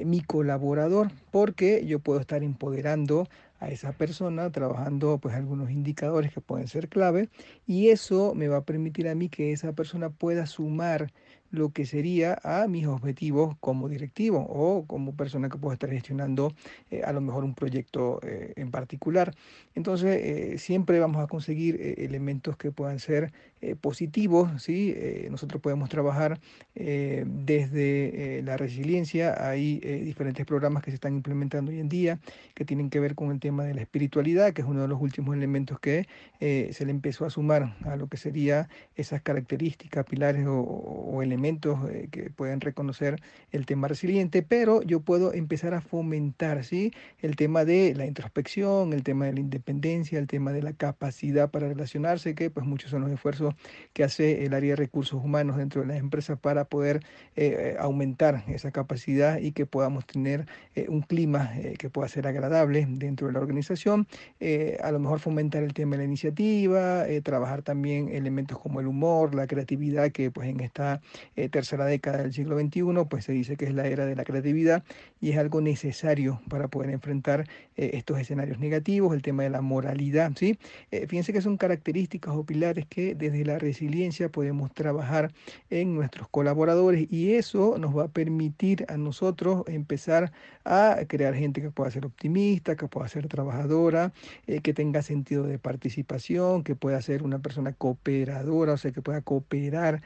[0.05, 3.27] mi colaborador, porque yo puedo estar empoderando
[3.63, 7.29] a esa persona trabajando pues algunos indicadores que pueden ser clave
[7.65, 11.11] y eso me va a permitir a mí que esa persona pueda sumar
[11.53, 16.51] lo que sería a mis objetivos como directivo o como persona que puedo estar gestionando
[16.89, 19.35] eh, a lo mejor un proyecto eh, en particular.
[19.75, 23.31] Entonces, eh, siempre vamos a conseguir elementos que puedan ser
[23.81, 24.95] positivos, ¿sí?
[25.29, 26.39] nosotros podemos trabajar
[26.75, 32.19] desde la resiliencia, hay diferentes programas que se están implementando hoy en día
[32.53, 35.01] que tienen que ver con el tema de la espiritualidad, que es uno de los
[35.01, 36.07] últimos elementos que
[36.39, 42.07] se le empezó a sumar a lo que sería esas características, pilares o elementos eh,
[42.11, 43.21] que pueden reconocer
[43.51, 46.93] el tema resiliente, pero yo puedo empezar a fomentar ¿sí?
[47.21, 51.51] el tema de la introspección, el tema de la independencia, el tema de la capacidad
[51.51, 53.52] para relacionarse, que pues muchos son los esfuerzos
[53.93, 57.01] que hace el área de recursos humanos dentro de las empresas para poder
[57.35, 62.85] eh, aumentar esa capacidad y que podamos tener eh, un clima que pueda ser agradable
[62.87, 64.07] dentro de la organización,
[64.81, 69.35] a lo mejor fomentar el tema de la iniciativa, trabajar también elementos como el humor,
[69.35, 71.01] la creatividad, que pues en esta
[71.35, 74.23] eh, tercera década del siglo XXI, pues se dice que es la era de la
[74.23, 74.83] creatividad
[75.21, 79.61] y es algo necesario para poder enfrentar eh, estos escenarios negativos, el tema de la
[79.61, 80.57] moralidad, ¿sí?
[80.91, 85.31] Eh, fíjense que son características o pilares que desde la resiliencia podemos trabajar
[85.69, 90.31] en nuestros colaboradores y eso nos va a permitir a nosotros empezar
[90.65, 94.13] a crear gente que pueda ser optimista, que pueda ser trabajadora,
[94.45, 99.21] que tenga sentido de participación, que pueda ser una persona cooperadora, o sea, que pueda
[99.21, 100.01] cooperar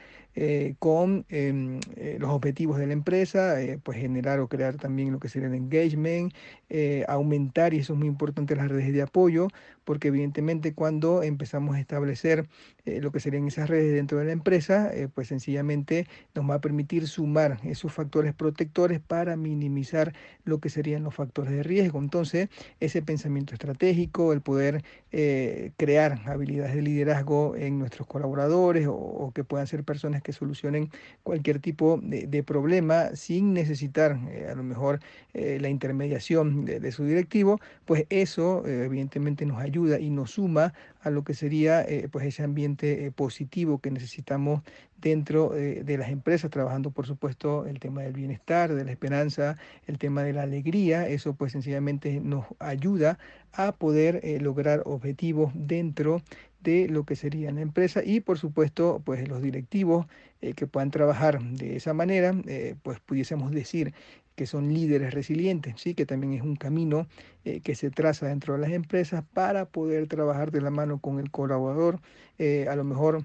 [0.78, 5.18] con Em, eh, los objetivos de la empresa, eh, pues generar o crear también lo
[5.18, 6.32] que sería el engagement,
[6.68, 9.48] eh, aumentar, y eso es muy importante, las redes de apoyo,
[9.84, 12.46] porque evidentemente cuando empezamos a establecer
[12.84, 17.06] lo que serían esas redes dentro de la empresa, pues sencillamente nos va a permitir
[17.06, 21.98] sumar esos factores protectores para minimizar lo que serían los factores de riesgo.
[21.98, 22.48] Entonces,
[22.80, 29.44] ese pensamiento estratégico, el poder crear habilidades de liderazgo en nuestros colaboradores o, o que
[29.44, 30.90] puedan ser personas que solucionen
[31.22, 35.00] cualquier tipo de, problema sin necesitar eh, a lo mejor
[35.34, 40.72] eh, la intermediación de, su directivo, pues eso eh, evidentemente nos ayuda y nos suma
[41.02, 44.62] a lo que sería pues ese ambiente positivo que necesitamos
[45.00, 49.96] dentro de las empresas, trabajando por supuesto el tema del bienestar, de la esperanza, el
[49.96, 53.16] tema de la alegría, eso pues sencillamente nos ayuda
[53.52, 56.20] a poder lograr objetivos dentro
[56.60, 60.06] de lo que sería la empresa y por supuesto pues los directivos
[60.40, 63.94] eh, que puedan trabajar de esa manera eh, pues pudiésemos decir
[64.34, 65.94] que son líderes resilientes, ¿sí?
[65.94, 67.08] que también es un camino
[67.44, 71.18] eh, que se traza dentro de las empresas para poder trabajar de la mano con
[71.18, 72.00] el colaborador,
[72.38, 73.24] a lo mejor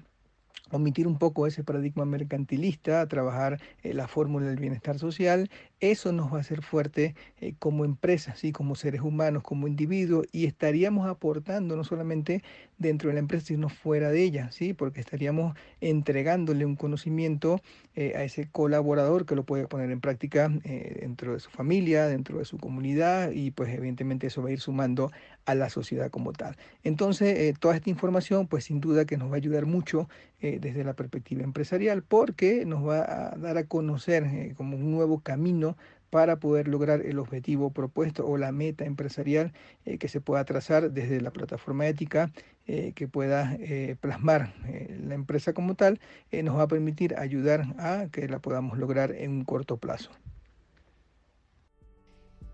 [0.72, 5.50] omitir un poco ese paradigma mercantilista, trabajar la fórmula del bienestar social
[5.90, 8.52] eso nos va a hacer fuerte eh, como empresa, ¿sí?
[8.52, 12.42] como seres humanos, como individuos, y estaríamos aportando no solamente
[12.78, 14.72] dentro de la empresa, sino fuera de ella, ¿sí?
[14.72, 17.60] porque estaríamos entregándole un conocimiento
[17.94, 22.06] eh, a ese colaborador que lo puede poner en práctica eh, dentro de su familia,
[22.06, 25.12] dentro de su comunidad, y pues evidentemente eso va a ir sumando
[25.44, 26.56] a la sociedad como tal.
[26.82, 30.08] Entonces, toda esta información, pues sin duda que nos va a ayudar mucho
[30.40, 35.73] desde la perspectiva empresarial, porque nos va a dar a conocer como un nuevo camino
[36.14, 39.52] para poder lograr el objetivo propuesto o la meta empresarial
[39.84, 42.30] eh, que se pueda trazar desde la plataforma ética
[42.68, 44.54] eh, que pueda eh, plasmar
[45.02, 45.98] la empresa como tal,
[46.30, 50.12] nos va a permitir ayudar a que la podamos lograr en un corto plazo.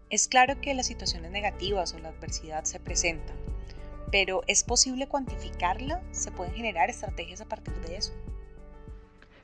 [0.08, 3.36] Es claro que las situaciones negativas o la adversidad se presentan,
[4.10, 6.02] pero ¿es posible cuantificarla?
[6.12, 8.14] ¿Se pueden generar estrategias a partir de eso?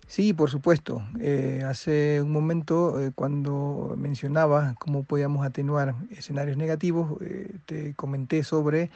[0.08, 1.02] Sí, por supuesto.
[1.20, 8.44] Eh, hace un momento, eh, cuando mencionaba cómo podíamos atenuar escenarios negativos, eh, te comenté
[8.44, 8.90] sobre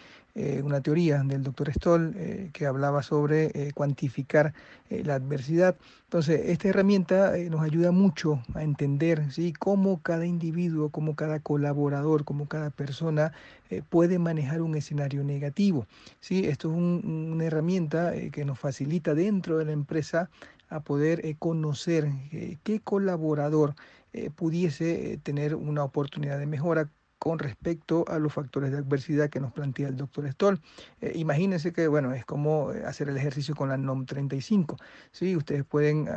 [0.62, 2.14] una teoría del doctor Stoll
[2.53, 4.55] que hablaba sobre cuantificar
[4.88, 5.77] la adversidad.
[6.05, 9.53] Entonces, esta herramienta nos ayuda mucho a entender ¿sí?
[9.53, 13.33] cómo cada individuo, cómo cada colaborador, cómo cada persona
[13.88, 15.87] puede manejar un escenario negativo.
[16.20, 16.46] ¿sí?
[16.46, 20.31] Esto es una herramienta que nos facilita dentro de la empresa
[20.71, 23.75] a poder eh, conocer eh, qué colaborador
[24.13, 29.41] eh, pudiese tener una oportunidad de mejora con respecto a los factores de adversidad que
[29.41, 30.59] nos plantea el doctor Stoll.
[31.13, 34.79] imagínense que, bueno, es como hacer el ejercicio con la NOM 35.
[35.13, 35.37] ¿sí?
[35.37, 36.09] Ustedes pueden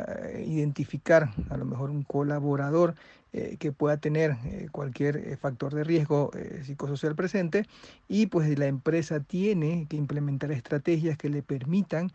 [0.46, 2.94] identificar a lo mejor un colaborador
[3.32, 4.34] que pueda tener
[4.72, 6.30] cualquier factor de riesgo
[6.62, 7.66] psicosocial presente
[8.08, 12.12] y pues la empresa tiene que implementar estrategias que le permitan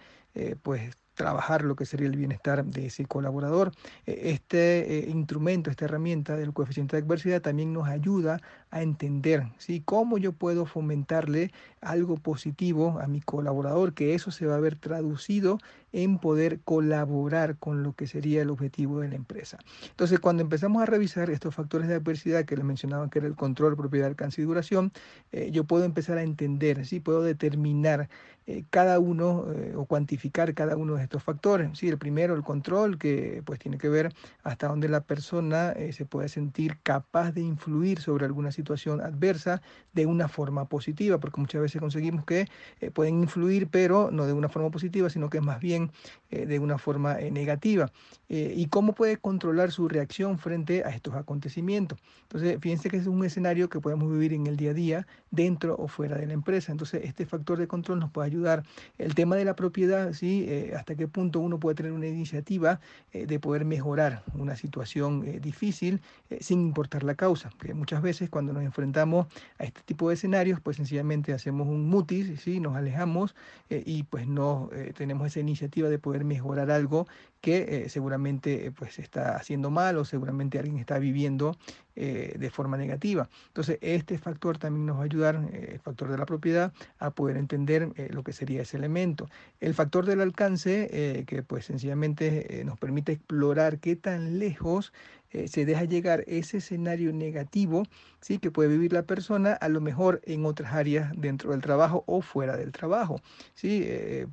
[0.63, 3.73] pues trabajar lo que sería el bienestar de ese colaborador.
[4.07, 8.39] E, este eh, instrumento, esta herramienta del coeficiente de adversidad también nos ayuda
[8.71, 9.81] a entender ¿sí?
[9.83, 11.51] cómo yo puedo fomentarle
[11.81, 15.59] algo positivo a mi colaborador, que eso se va a ver traducido
[15.91, 19.57] en poder colaborar con lo que sería el objetivo de la empresa.
[19.89, 23.35] Entonces, cuando empezamos a revisar estos factores de adversidad que les mencionaba, que era el
[23.35, 24.91] control, propiedad, alcance y duración,
[25.31, 26.99] eh, yo puedo empezar a entender, ¿sí?
[26.99, 28.09] puedo determinar
[28.47, 31.77] eh, cada uno eh, o cuantificar cada uno de estos factores.
[31.77, 31.87] ¿sí?
[31.87, 36.29] El primero, el control, que pues tiene que ver hasta dónde la persona se puede
[36.29, 39.61] sentir capaz de influir sobre alguna situación adversa
[39.93, 42.47] de una forma positiva, porque muchas veces conseguimos que
[42.93, 45.78] pueden influir, pero no de una forma positiva, sino que es más bien
[46.31, 47.91] eh, de una forma eh, negativa.
[48.31, 51.97] Eh, y cómo puede controlar su reacción frente a estos acontecimientos.
[52.21, 55.75] Entonces, fíjense que es un escenario que podemos vivir en el día a día, dentro
[55.75, 56.71] o fuera de la empresa.
[56.71, 58.63] Entonces, este factor de control nos puede ayudar.
[58.99, 60.47] El tema de la propiedad, ¿sí?
[60.75, 62.79] hasta qué punto uno puede tener una iniciativa
[63.11, 66.01] de poder mejorar una situación difícil
[66.39, 67.49] sin importar la causa.
[67.59, 69.25] Que muchas veces cuando nos enfrentamos
[69.57, 72.59] a este tipo de escenarios, pues sencillamente hacemos un mutis, ¿sí?
[72.59, 73.35] nos alejamos
[73.69, 77.07] y pues no tenemos esa iniciativa de poder mejorar algo
[77.41, 81.57] que eh, seguramente eh, pues está haciendo mal o seguramente alguien está viviendo
[81.95, 83.29] eh, de forma negativa.
[83.47, 87.37] Entonces, este factor también nos va a ayudar, el factor de la propiedad, a poder
[87.37, 89.29] entender lo que sería ese elemento.
[89.59, 94.93] El factor del alcance, que pues sencillamente nos permite explorar qué tan lejos
[95.47, 97.83] se deja llegar ese escenario negativo
[98.19, 98.39] ¿sí?
[98.39, 102.21] que puede vivir la persona, a lo mejor en otras áreas dentro del trabajo o
[102.21, 103.21] fuera del trabajo.
[103.53, 103.87] ¿sí?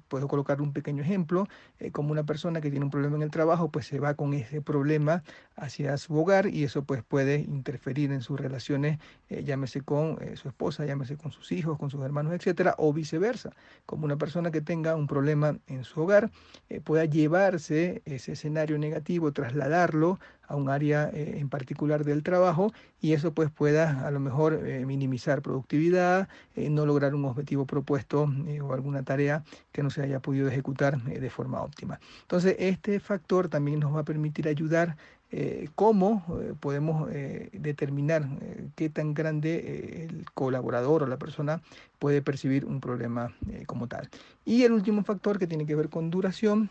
[0.09, 1.47] puedo colocar un pequeño ejemplo,
[1.93, 4.63] como una persona que tiene un problema en el trabajo, pues se va con ese
[4.63, 5.23] problema
[5.57, 10.37] hacia su hogar y eso pues puede interferir en sus relaciones, eh, llámese con eh,
[10.37, 13.51] su esposa, llámese con sus hijos, con sus hermanos, etcétera, o viceversa.
[13.87, 16.31] Como una persona que tenga un problema en su hogar
[16.69, 23.13] eh, pueda llevarse ese escenario negativo, trasladarlo a un área en particular del trabajo y
[23.13, 28.29] eso pues pueda a lo mejor minimizar productividad, no lograr un objetivo propuesto
[28.63, 32.01] o alguna tarea que no se haya podido ejecutar de forma óptima.
[32.23, 34.97] Entonces, este factor también nos va a permitir ayudar
[35.33, 38.29] eh, cómo eh, podemos eh, determinar
[38.77, 41.61] qué tan grande el colaborador o la persona
[41.99, 43.35] puede percibir un problema
[43.67, 44.09] como tal.
[44.45, 46.69] Y el último factor que tiene que ver con duración,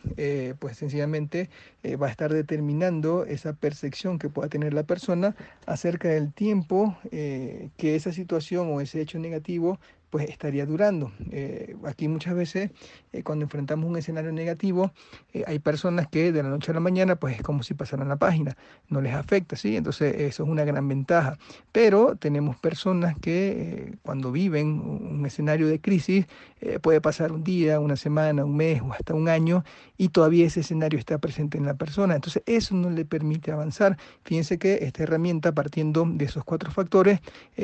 [0.59, 1.49] pues sencillamente
[1.99, 7.95] va a estar determinando esa percepción que pueda tener la persona acerca del tiempo que
[7.95, 9.79] esa situación o ese hecho negativo
[10.15, 11.12] pues estaría durando.
[11.30, 12.71] Eh, aquí muchas veces
[13.12, 14.93] eh, cuando enfrentamos un escenario negativo,
[15.45, 18.15] hay personas que de la noche a la mañana pues es como si pasaran la
[18.15, 18.56] página,
[18.88, 19.75] no les afecta, ¿sí?
[19.75, 21.38] Entonces eso es una gran ventaja.
[21.73, 26.28] Pero tenemos personas que cuando viven un escenario de crisis
[26.82, 29.65] puede pasar un día, una semana, un mes o hasta un año
[29.97, 32.15] y todavía ese escenario está presente en la persona.
[32.15, 33.97] Entonces eso no le permite avanzar.
[34.23, 37.19] Fíjense que esta herramienta partiendo de esos cuatro factores,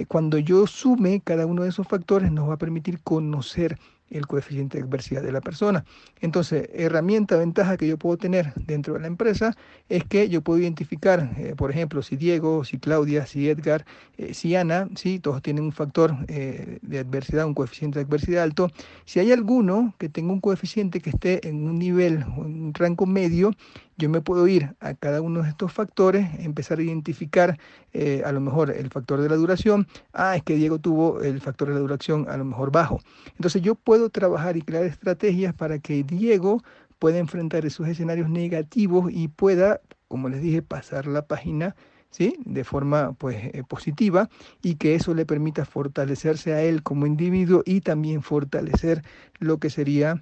[0.10, 3.78] cuando yo sume cada uno de esos factores nos va a permitir conocer
[4.10, 5.86] el coeficiente de adversidad de la persona.
[6.20, 9.56] Entonces, herramienta, ventaja que yo puedo tener dentro de la empresa
[9.90, 13.86] es que yo puedo identificar, eh, por ejemplo, si Diego, si Claudia, si Edgar,
[14.18, 15.20] eh, si Ana, ¿sí?
[15.20, 18.70] todos tienen un factor eh, de adversidad, un coeficiente de adversidad alto.
[19.06, 23.54] Si hay alguno que tenga un coeficiente que esté en un nivel un rango medio,
[24.02, 27.60] yo me puedo ir a cada uno de estos factores, empezar a identificar
[28.26, 29.88] a lo mejor el factor de la duración.
[30.12, 33.00] Ah, es que Diego tuvo el factor de la duración a lo mejor bajo.
[33.36, 36.64] Entonces yo puedo trabajar y crear estrategias para que Diego
[36.98, 41.76] pueda enfrentar esos escenarios negativos y pueda, como les dije, pasar la página
[42.12, 42.36] ¿sí?
[42.46, 44.30] de forma pues, eh, positiva
[44.62, 49.02] y que eso le permita fortalecerse a él como individuo y también fortalecer
[49.40, 50.22] lo que sería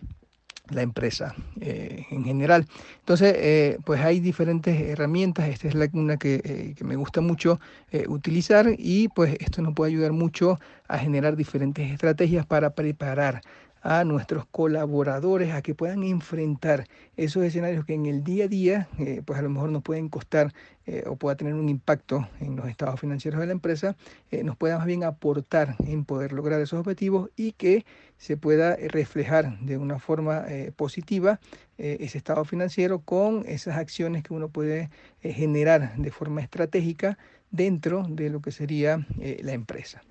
[0.72, 2.66] la empresa eh, en general.
[3.00, 7.22] Entonces, eh, pues hay diferentes herramientas, esta es la, una que, eh, que me gusta
[7.22, 7.60] mucho
[8.08, 13.42] utilizar y pues esto nos puede ayudar mucho a generar diferentes estrategias para preparar
[13.82, 18.88] a nuestros colaboradores a que puedan enfrentar esos escenarios que en el día a día,
[18.98, 20.54] eh, pues a lo mejor nos pueden costar
[20.86, 23.96] eh, o pueda tener un impacto en los estados financieros de la empresa,
[24.32, 27.86] eh, nos pueda más bien aportar en poder lograr esos objetivos y que
[28.18, 31.40] se pueda reflejar de una forma positiva
[31.78, 34.90] ese estado financiero con esas acciones que uno puede
[35.22, 37.18] generar de forma estratégica
[37.50, 40.02] dentro de lo que sería la empresa.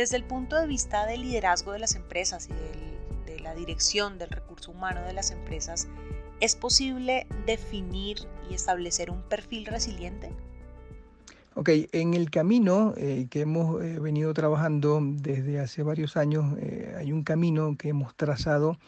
[0.00, 4.30] Desde el punto de vista del liderazgo de las empresas y de la dirección del
[4.30, 5.88] recurso humano de las empresas,
[6.40, 8.16] ¿es posible definir
[8.48, 10.30] y establecer un perfil resiliente?
[11.54, 16.94] Ok, en el camino eh, que hemos eh, venido trabajando desde hace varios años, eh,
[16.96, 18.78] hay un camino que hemos trazado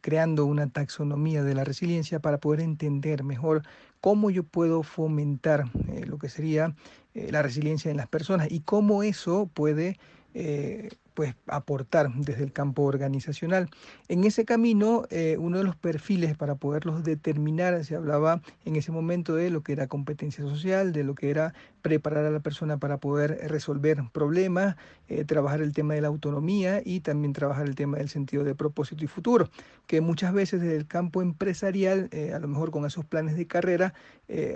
[0.00, 3.62] creando una taxonomía de la resiliencia para poder entender mejor
[4.00, 5.64] cómo yo puedo fomentar
[6.06, 6.74] lo que sería
[7.14, 9.98] eh, la resiliencia en las personas y cómo eso puede
[10.34, 13.70] eh, pues, aportar desde el campo organizacional.
[14.08, 18.90] En ese camino, eh, uno de los perfiles para poderlos determinar, se hablaba en ese
[18.90, 22.78] momento de lo que era competencia social, de lo que era preparar a la persona
[22.78, 24.76] para poder resolver problemas,
[25.08, 28.54] eh, trabajar el tema de la autonomía y también trabajar el tema del sentido de
[28.54, 29.50] propósito y futuro,
[29.86, 33.46] que muchas veces desde el campo empresarial, eh, a lo mejor con esos planes de
[33.46, 33.94] carrera,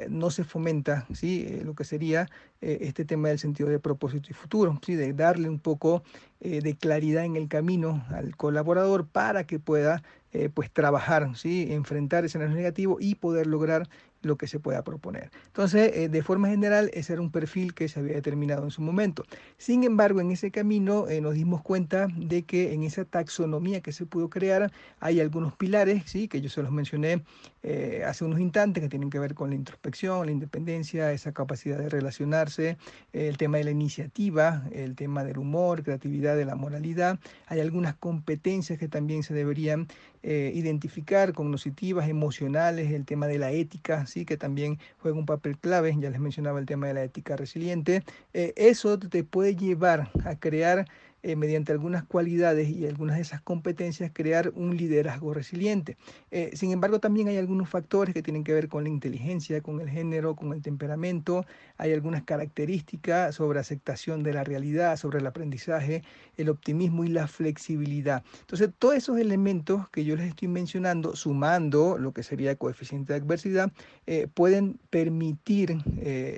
[0.09, 1.61] no se fomenta ¿sí?
[1.63, 2.27] lo que sería
[2.63, 4.95] este tema del sentido de propósito y futuro, ¿sí?
[4.95, 6.03] de darle un poco
[6.41, 10.03] eh, de claridad en el camino al colaborador para que pueda
[10.39, 11.67] eh, pues trabajar, ¿sí?
[11.71, 13.89] enfrentar escenarios negativos y poder lograr
[14.23, 15.31] lo que se pueda proponer.
[15.47, 18.81] Entonces, eh, de forma general, ese era un perfil que se había determinado en su
[18.81, 19.25] momento.
[19.57, 23.91] Sin embargo, en ese camino eh, nos dimos cuenta de que en esa taxonomía que
[23.91, 24.71] se pudo crear
[25.01, 26.29] hay algunos pilares, ¿sí?
[26.29, 27.25] que yo se los mencioné
[28.07, 31.91] hace unos instantes, que tienen que ver con la introspección, la independencia, esa capacidad de
[31.91, 32.79] relacionarse,
[33.13, 37.19] el tema de la iniciativa, el tema del humor, creatividad, de la moralidad.
[37.47, 39.87] Hay algunas competencias que también se deberían
[40.55, 46.11] identificar, cognitivas, emocionales, el tema de la ética, que también juega un papel clave, ya
[46.11, 48.03] les mencionaba el tema de la ética resiliente,
[48.35, 50.87] eh, eso te puede llevar a crear
[51.25, 55.97] eh, mediante algunas cualidades y algunas de esas competencias, crear un liderazgo resiliente.
[56.31, 59.81] Eh, sin embargo, también hay algunos factores que tienen que ver con la inteligencia, con
[59.81, 61.45] el género, con el temperamento,
[61.77, 66.05] hay algunas características sobre aceptación de la realidad, sobre el aprendizaje,
[66.37, 68.23] el optimismo y la flexibilidad.
[68.41, 73.13] Entonces, todos esos elementos que yo les estoy mencionando, sumando lo que sería el coeficiente
[73.13, 73.73] de adversidad,
[74.07, 75.79] eh, pueden permitir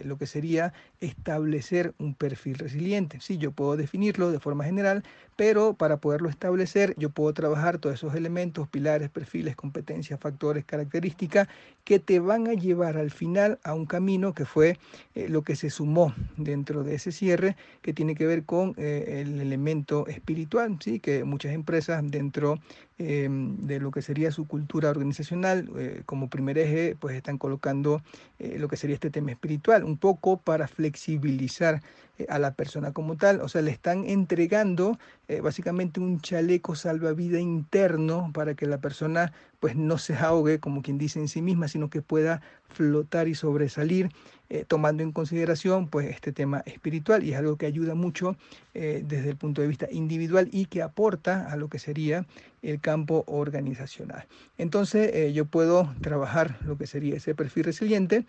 [0.04, 3.20] lo que sería establecer un perfil resiliente.
[3.20, 5.02] Sí, yo puedo definirlo de forma general,
[5.40, 11.48] pero para poderlo establecer yo puedo trabajar todos esos elementos, pilares, perfiles, competencias, factores, características
[11.82, 14.76] que te van a llevar al final a un camino que fue
[15.14, 19.22] eh, lo que se sumó dentro de ese cierre que tiene que ver con eh,
[19.22, 21.00] el elemento espiritual, ¿sí?
[21.00, 22.58] que muchas empresas dentro
[22.98, 28.02] em, de lo que sería su cultura organizacional eh, como primer eje pues están colocando
[28.38, 31.82] lo que sería este tema espiritual, un poco para flexibilizar
[32.28, 34.98] a la persona como tal, o sea, le están entregando
[35.30, 40.82] eh, básicamente un chaleco salvavidas interno para que la persona pues no se ahogue, como
[40.82, 42.40] quien dice en sí misma, sino que pueda
[42.72, 44.10] flotar y sobresalir
[44.52, 48.36] eh, tomando en consideración pues este tema espiritual y es algo que ayuda mucho
[48.74, 52.26] eh, desde el punto de vista individual y que aporta a lo que sería
[52.60, 54.26] el campo organizacional.
[54.58, 58.24] Entonces eh, yo puedo trabajar lo que sería ese perfil resiliente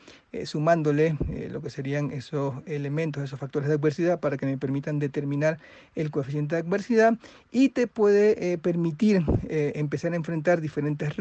[0.46, 1.18] sumándole
[1.50, 5.58] lo que serían esos elementos, esos factores de adversidad para que me permitan determinar
[5.96, 7.18] el coeficiente de adversidad
[7.52, 11.18] y te puede permitir empezar a enfrentar diferentes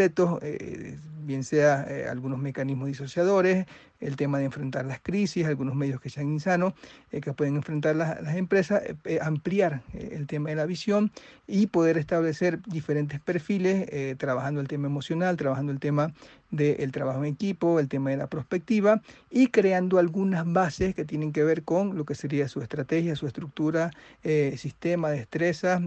[1.22, 3.66] bien sea eh, algunos mecanismos disociadores,
[4.00, 6.74] el tema de enfrentar las crisis, algunos medios que sean insanos,
[7.12, 11.10] eh, que pueden enfrentar las, empresas, eh, ampliar el tema de la visión
[11.46, 13.88] y poder establecer diferentes perfiles,
[14.18, 16.12] trabajando el tema emocional, trabajando el tema
[16.50, 21.32] del trabajo en equipo, el tema de la prospectiva y creando algunas bases que tienen
[21.32, 23.90] que ver con lo que sería su estrategia, su estructura,
[24.56, 25.80] sistema, destreza,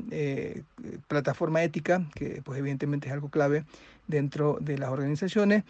[1.07, 3.63] plataforma ética, que pues evidentemente es algo clave
[4.07, 5.63] dentro de las organizaciones.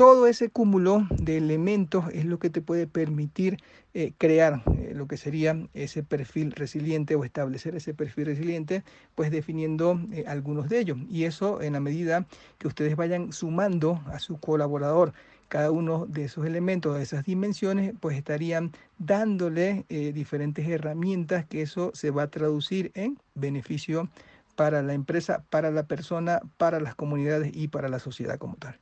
[0.00, 3.58] Todo ese cúmulo de elementos es lo que te puede permitir
[3.92, 8.82] eh, crear eh, lo que sería ese perfil resiliente o establecer ese perfil resiliente,
[9.14, 10.96] pues definiendo eh, algunos de ellos.
[11.10, 12.26] Y eso en la medida
[12.56, 15.12] que ustedes vayan sumando a su colaborador
[15.48, 21.90] cada uno de esos elementos, de esas dimensiones, pues estarían dándole diferentes herramientas que eso
[21.92, 24.08] se va a traducir en beneficio
[24.56, 28.80] para la empresa, para la persona, para las comunidades y para la sociedad como tal.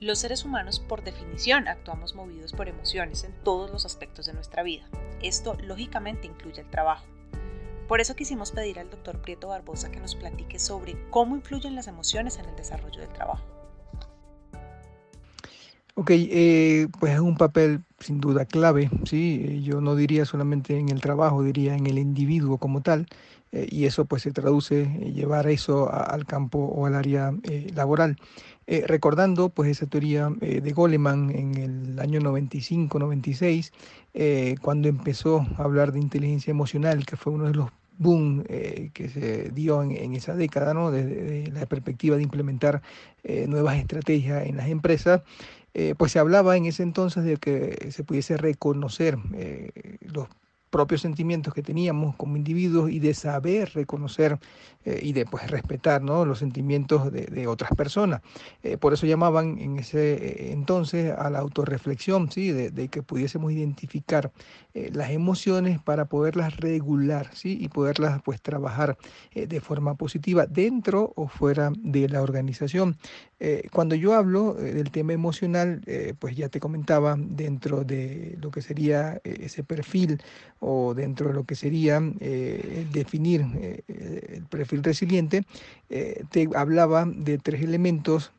[0.00, 4.62] Los seres humanos, por definición, actuamos movidos por emociones en todos los aspectos de nuestra
[4.62, 4.88] vida.
[5.20, 7.04] Esto, lógicamente, incluye el trabajo.
[7.86, 11.86] Por eso quisimos pedir al doctor Prieto Barbosa que nos platique sobre cómo influyen las
[11.86, 13.44] emociones en el desarrollo del trabajo.
[15.96, 19.60] Ok, eh, pues es un papel sin duda clave, ¿sí?
[19.62, 23.06] Yo no diría solamente en el trabajo, diría en el individuo como tal.
[23.52, 27.34] Eh, y eso pues se traduce eh, llevar eso al campo o al área
[28.66, 33.72] eh, recordando pues esa teoría de Goleman en el año 95-96,
[34.60, 39.50] cuando empezó a hablar de inteligencia emocional, que fue uno de los boom que se
[39.50, 40.90] dio en, esa década, ¿no?
[40.90, 42.80] desde, la perspectiva de implementar
[43.48, 45.22] nuevas estrategias en las empresas,
[45.96, 49.18] pues se hablaba en ese entonces de que se pudiese reconocer
[50.00, 50.28] los
[50.70, 54.38] propios sentimientos que teníamos como individuos y de saber reconocer
[54.84, 56.24] eh, y de pues, respetar ¿no?
[56.24, 58.22] los sentimientos de, otras personas.
[58.62, 62.52] Eh, por eso llamaban en ese eh, entonces a la autorreflexión, ¿sí?
[62.52, 64.32] de, que pudiésemos identificar
[64.72, 67.58] las emociones para poderlas regular ¿sí?
[67.60, 68.96] y poderlas pues, trabajar
[69.34, 72.96] de forma positiva dentro o fuera de la organización.
[73.72, 75.80] Cuando yo hablo del tema emocional,
[76.18, 80.20] pues ya te comentaba dentro de lo que sería ese perfil
[80.60, 83.82] o dentro de lo que sería eh, definir eh,
[84.34, 85.44] el perfil resiliente,
[85.88, 88.32] eh, te hablaba de tres elementos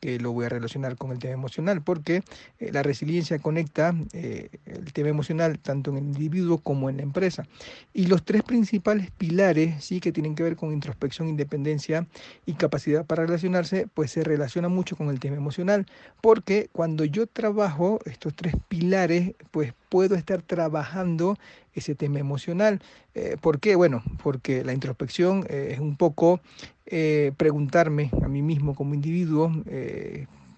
[0.00, 2.22] que lo voy a relacionar con el tema emocional, porque
[2.58, 7.46] la resiliencia conecta el tema emocional tanto en el individuo como en la empresa.
[7.94, 12.06] Y los tres principales pilares, sí, que tienen que ver con introspección, independencia
[12.44, 15.86] y capacidad para relacionarse, pues se relaciona mucho con el tema emocional,
[16.20, 21.36] porque cuando yo trabajo estos tres pilares, pues puedo estar trabajando
[21.74, 22.80] ese tema emocional.
[23.14, 23.76] Eh, ¿Por qué?
[23.76, 26.40] Bueno, porque la introspección eh, es un poco
[26.86, 29.50] eh, preguntarme a mí mismo como individuo,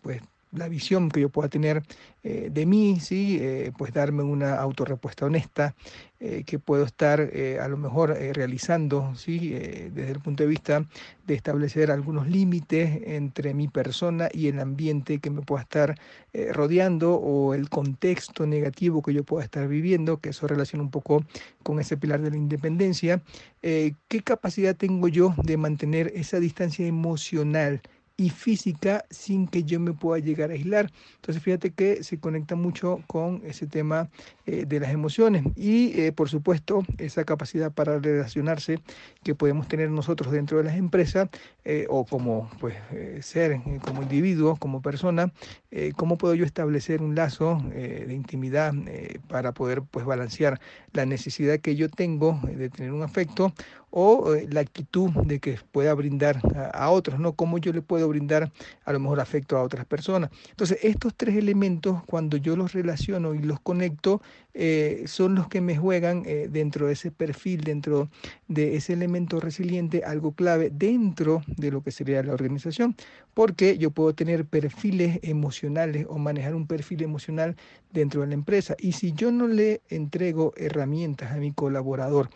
[0.03, 0.21] pues
[0.53, 1.83] la visión que yo pueda tener
[2.23, 3.39] eh, de mí, ¿sí?
[3.41, 5.75] Eh, pues darme una autorrepuesta honesta
[6.21, 9.51] eh, que puedo estar a lo mejor realizando ¿sí?
[9.51, 10.85] desde el punto de vista
[11.27, 15.95] de establecer algunos límites entre mi persona y el ambiente que me pueda estar
[16.51, 21.25] rodeando o el contexto negativo que yo pueda estar viviendo, que eso relaciona un poco
[21.63, 23.23] con ese pilar de la independencia.
[23.61, 27.81] ¿Qué capacidad tengo yo de mantener esa distancia emocional?
[28.19, 30.91] Y física sin que yo me pueda llegar a aislar.
[31.15, 34.11] Entonces fíjate que se conecta mucho con ese tema
[34.45, 38.81] eh, de las emociones y eh, por supuesto esa capacidad para relacionarse
[39.23, 41.29] que podemos tener nosotros dentro de las empresas
[41.65, 42.75] eh, o como pues
[43.21, 45.33] ser, como individuo, como persona,
[45.97, 48.73] cómo puedo yo establecer un lazo de intimidad
[49.29, 50.61] para poder pues balancear
[50.93, 53.53] la necesidad que yo tengo de tener un afecto
[53.91, 56.41] o eh, la actitud de que pueda brindar
[56.73, 57.33] a, otros, ¿no?
[57.33, 58.53] Cómo yo le puedo brindar
[58.85, 60.31] a lo mejor afecto a otras personas.
[60.51, 64.21] Entonces, estos tres elementos, cuando yo los relaciono y los conecto,
[64.55, 68.09] eh, son los que me juegan eh, dentro de ese perfil, dentro
[68.49, 72.97] de ese elemento resiliente, algo clave dentro de lo que sería la organización,
[73.35, 77.57] porque yo puedo tener perfiles emocionales o manejar un perfil emocional
[77.93, 78.75] dentro de la empresa.
[78.79, 82.29] Y si yo no le entrego herramientas a mi colaborador,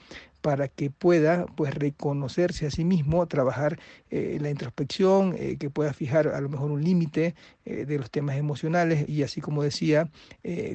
[0.42, 3.78] para que pueda pues reconocerse a sí mismo, trabajar
[4.10, 8.10] eh, la introspección, eh, que pueda fijar a lo mejor un límite eh, de los
[8.10, 10.10] temas emocionales y así como decía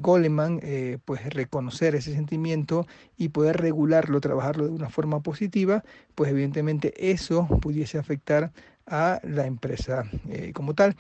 [0.02, 0.62] Goleman,
[1.04, 2.88] pues reconocer ese sentimiento
[3.18, 5.84] y poder regularlo, trabajarlo de una forma positiva,
[6.16, 8.52] pues evidentemente eso pudiese afectar
[8.86, 10.10] a la empresa
[10.54, 10.96] como tal.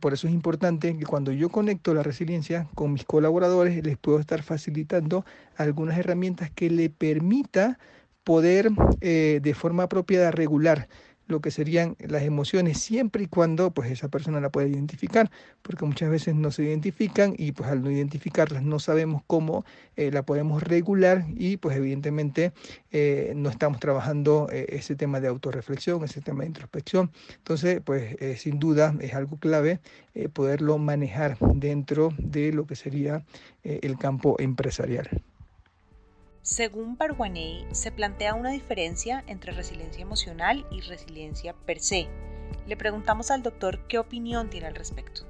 [0.00, 4.18] por eso es importante que cuando yo conecto la resiliencia con mis colaboradores, les puedo
[4.18, 5.24] estar facilitando
[5.56, 7.78] algunas herramientas que le permita
[8.28, 8.68] poder
[9.00, 10.90] eh, de forma apropiada regular
[11.28, 15.30] lo que serían las emociones siempre y cuando pues esa persona la pueda identificar
[15.62, 19.64] porque muchas veces no se identifican y pues al no identificarlas no sabemos cómo
[19.96, 22.52] eh, la podemos regular y pues evidentemente
[22.90, 27.10] eh, no estamos trabajando ese tema de autorreflexión ese tema de introspección.
[27.38, 29.80] Entonces pues sin duda es algo clave
[30.34, 33.24] poderlo manejar dentro de lo que sería
[33.62, 35.08] el campo empresarial
[36.48, 42.08] según Barwaney, se plantea una diferencia entre resiliencia emocional y resiliencia per se.
[42.66, 45.26] Le preguntamos al doctor qué opinión tiene al respecto.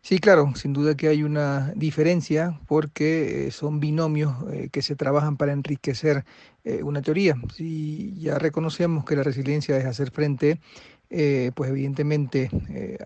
[0.00, 4.96] Sí, claro, sin duda que hay una diferencia porque eh, son binomios eh, que se
[4.96, 6.24] trabajan para enriquecer
[6.64, 7.34] eh, una teoría.
[7.54, 10.60] Si ya reconocemos que la resiliencia es hacer frente,
[11.54, 12.50] pues evidentemente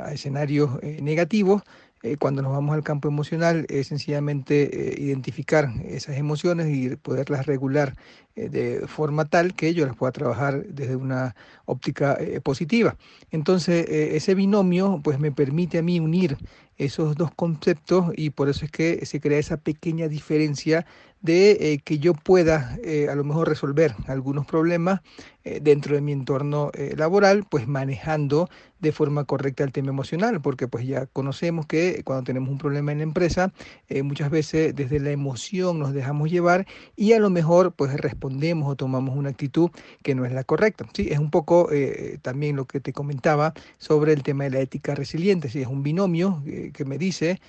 [0.01, 1.63] a escenarios negativos,
[2.03, 7.47] eh, cuando nos vamos al campo emocional es sencillamente eh, identificar esas emociones y poderlas
[7.47, 7.95] regular
[8.35, 12.97] eh, de forma tal que yo las pueda trabajar desde una óptica positiva.
[13.31, 16.37] Entonces, ese binomio pues me permite a mí unir
[16.77, 20.87] esos dos conceptos y por eso es que se crea esa pequeña diferencia
[21.21, 22.77] de que yo pueda
[23.11, 25.01] a lo mejor resolver algunos problemas
[25.45, 28.49] eh, dentro de mi entorno laboral, pues manejando
[28.81, 32.91] de forma correcta el tema emocional, porque pues ya conocemos que cuando tenemos un problema
[32.91, 33.53] en la empresa,
[34.03, 36.67] muchas veces desde la emoción nos dejamos llevar
[36.97, 39.71] y a lo mejor pues respondemos o tomamos una actitud
[40.03, 40.85] que no es la correcta.
[40.95, 41.71] Sí, es un poco
[42.23, 45.85] también lo que te comentaba sobre el tema de la ética resiliente, sí, es un
[45.85, 47.41] binomio que me dice,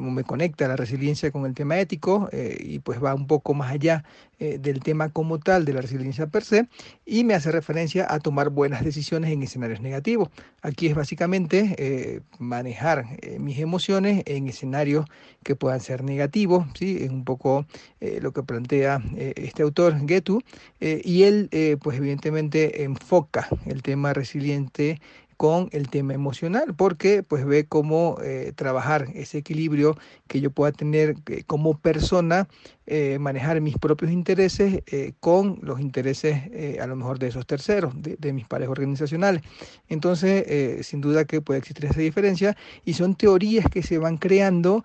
[0.00, 4.04] me conecta la resiliencia con el tema ético y pues va un poco más allá
[4.42, 6.66] eh, del tema como tal de la resiliencia per se
[7.06, 10.28] y me hace referencia a tomar buenas decisiones en escenarios negativos.
[10.62, 15.06] Aquí es básicamente eh, manejar eh, mis emociones en escenarios
[15.42, 16.98] que puedan ser negativos, ¿sí?
[17.00, 17.66] es un poco
[18.20, 20.40] lo que plantea este autor Getu
[20.80, 21.48] y él
[21.80, 25.00] pues evidentemente enfoca el tema resiliente
[25.42, 30.70] con el tema emocional, porque pues ve cómo eh, trabajar ese equilibrio que yo pueda
[30.70, 32.46] tener eh, como persona,
[32.86, 34.84] eh, manejar mis propios intereses
[35.18, 39.42] con los intereses a lo mejor de esos terceros, de, mis pares organizacionales.
[39.88, 44.84] Entonces, sin duda que puede existir esa diferencia y son teorías que se van creando,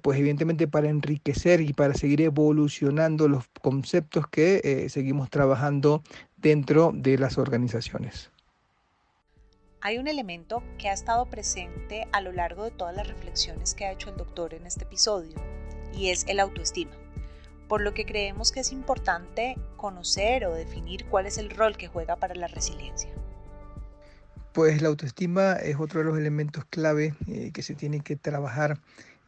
[0.00, 6.02] pues evidentemente para enriquecer y para seguir evolucionando los conceptos que seguimos trabajando
[6.38, 8.30] dentro de las organizaciones
[9.80, 13.84] hay un elemento que ha estado presente a lo largo de todas las reflexiones que
[13.84, 15.34] ha hecho el doctor en este episodio,
[15.94, 16.92] y es el autoestima,
[17.68, 21.88] por lo que creemos que es importante conocer o definir cuál es el rol que
[21.88, 23.10] juega para la resiliencia.
[24.52, 28.80] Pues la autoestima es otro de los elementos clave eh, que se tiene que trabajar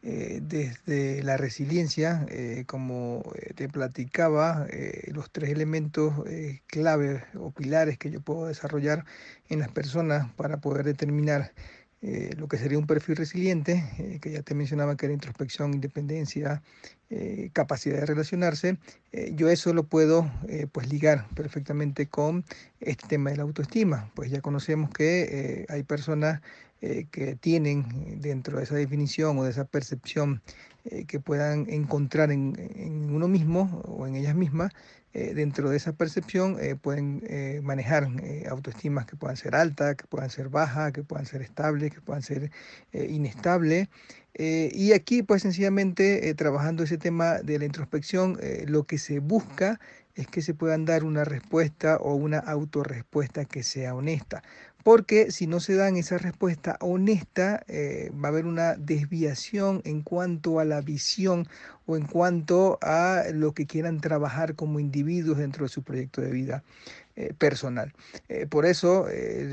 [0.03, 4.65] eh, desde la resiliencia, eh, como eh, te platicaba,
[5.07, 6.13] los tres elementos
[6.65, 9.05] clave o pilares que yo puedo desarrollar
[9.49, 11.53] en las personas para poder determinar
[12.35, 13.83] lo que sería un perfil resiliente,
[14.21, 16.63] que ya te mencionaba que era introspección, independencia,
[17.53, 18.79] capacidad de relacionarse,
[19.33, 20.31] yo eso lo puedo
[20.71, 22.43] pues ligar perfectamente con
[22.79, 26.41] este tema de la autoestima, pues ya conocemos que hay personas
[26.83, 30.41] eh, que tienen dentro de esa definición o de esa percepción
[30.85, 32.55] eh, que puedan encontrar en,
[33.13, 34.71] uno mismo o en ellas mismas,
[35.13, 37.21] eh, dentro de esa percepción pueden
[37.63, 38.07] manejar
[38.49, 42.23] autoestimas que puedan ser altas, que puedan ser bajas, que puedan ser estables, que puedan
[42.23, 42.49] ser
[42.93, 43.89] inestables.
[44.33, 49.79] y aquí, pues sencillamente, trabajando ese tema de la introspección, lo que se busca
[50.15, 54.43] es que se puedan dar una respuesta o una autorrespuesta que sea honesta.
[54.83, 60.01] Porque si no se dan esa respuesta honesta, eh, va a haber una desviación en
[60.01, 61.47] cuanto a la visión
[61.85, 66.31] o en cuanto a lo que quieran trabajar como individuos dentro de su proyecto de
[66.31, 66.63] vida
[67.15, 67.93] eh, personal.
[68.29, 69.05] Eh, por eso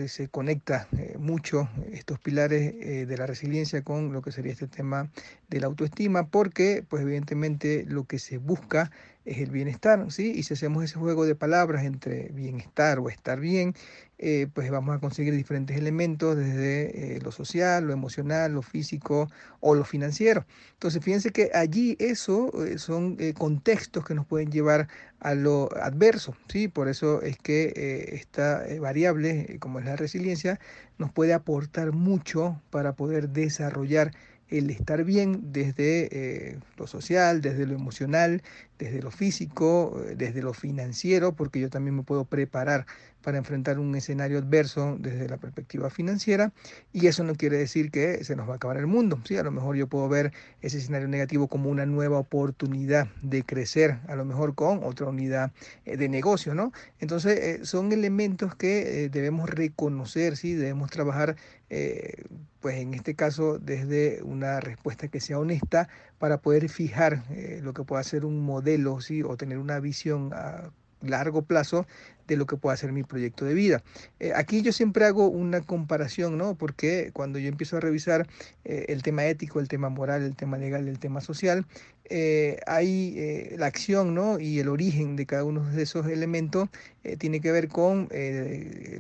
[0.07, 0.87] se conecta
[1.19, 5.11] mucho estos pilares de la resiliencia con lo que sería este tema
[5.49, 8.91] de la autoestima, porque pues evidentemente lo que se busca
[9.29, 10.33] es el bienestar, ¿sí?
[10.35, 13.75] Y si hacemos ese juego de palabras entre bienestar o estar bien,
[14.19, 19.29] eh, pues vamos a conseguir diferentes elementos desde eh, lo social, lo emocional, lo físico
[19.61, 20.45] o lo financiero.
[20.73, 24.89] Entonces, fíjense que allí eso eh, son contextos que nos pueden llevar
[25.21, 26.69] a lo adverso, ¿sí?
[26.69, 30.59] Por eso es que esta variable, como es la resiliencia,
[30.99, 34.13] nos puede aportar mucho para poder desarrollar
[34.49, 38.43] el estar bien desde eh, lo social, desde lo emocional,
[38.79, 42.87] desde lo físico, eh, desde lo financiero, porque yo también me puedo preparar
[43.23, 46.53] para enfrentar un escenario adverso desde la perspectiva financiera
[46.93, 49.21] y eso no quiere decir que se nos va a acabar el mundo.
[49.25, 49.37] ¿sí?
[49.37, 50.33] A lo mejor yo puedo ver
[50.63, 55.51] ese escenario negativo como una nueva oportunidad de crecer, a lo mejor con otra unidad
[55.85, 56.55] eh, de negocio.
[56.55, 56.73] ¿no?
[57.01, 60.55] Entonces son elementos que debemos reconocer, ¿sí?
[60.55, 61.37] debemos trabajar
[62.61, 65.89] pues en este caso desde una respuesta que sea honesta
[66.19, 69.23] para poder fijar eh, lo que pueda ser un modelo ¿sí?
[69.23, 71.87] o tener una visión a largo plazo
[72.27, 73.83] de lo que pueda ser mi proyecto de vida.
[74.21, 76.57] Eh, aquí yo siempre hago una comparación, ¿no?
[76.57, 78.27] Porque cuando yo empiezo a revisar
[78.65, 81.67] eh, el tema ético, el tema moral, el tema legal, el tema social,
[82.11, 84.39] eh, hay eh, la acción ¿no?
[84.41, 86.69] y el origen de cada uno de esos elementos
[87.05, 88.09] eh, tiene que ver con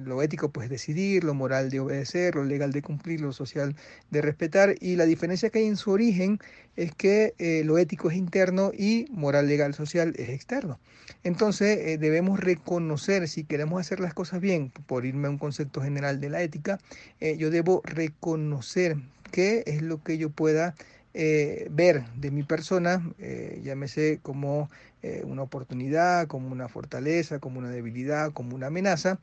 [0.04, 3.74] lo ético, pues decidir, lo moral de obedecer, lo legal de cumplir, lo social
[4.10, 4.74] de respetar.
[4.80, 6.38] Y la diferencia que hay en su origen
[6.76, 7.34] es que
[7.64, 10.78] lo ético es interno y moral, legal, social es externo.
[11.24, 16.20] Entonces debemos reconocer, si queremos hacer las cosas bien, por irme a un concepto general
[16.20, 16.78] de la ética,
[17.20, 18.96] yo debo reconocer
[19.30, 20.74] qué es lo que yo pueda
[21.14, 24.70] eh, ver de mi persona, eh, llámese como
[25.02, 29.18] eh, una oportunidad, como una fortaleza, como una debilidad, como una amenaza,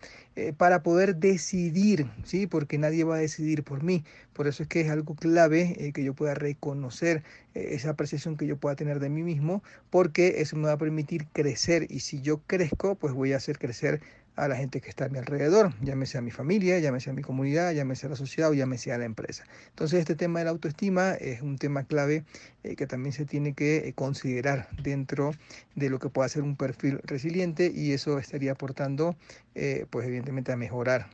[0.57, 2.47] para poder decidir, ¿sí?
[2.47, 4.03] Porque nadie va a decidir por mí.
[4.33, 7.23] Por eso es que es algo clave que yo pueda reconocer
[7.53, 11.27] esa apreciación que yo pueda tener de mí mismo, porque eso me va a permitir
[11.27, 14.01] crecer y si yo crezco, pues voy a hacer crecer
[14.35, 17.21] a la gente que está a mi alrededor, llámese a mi familia, llámese a mi
[17.21, 19.45] comunidad, llámese a la sociedad o llámese a la empresa.
[19.69, 22.25] Entonces este tema de la autoestima es un tema clave
[22.63, 25.31] eh, que también se tiene que eh, considerar dentro
[25.75, 29.15] de lo que pueda ser un perfil resiliente y eso estaría aportando
[29.55, 31.09] eh, pues evidentemente a mejorar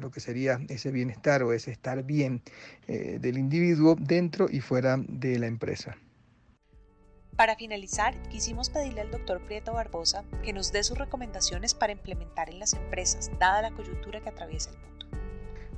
[0.00, 2.42] lo que sería ese bienestar o ese estar bien
[2.86, 5.96] del individuo dentro y fuera de la empresa.
[7.38, 12.50] Para finalizar, quisimos pedirle al doctor Prieto Barbosa que nos dé sus recomendaciones para implementar
[12.50, 15.06] en las empresas, dada la coyuntura que atraviesa el mundo.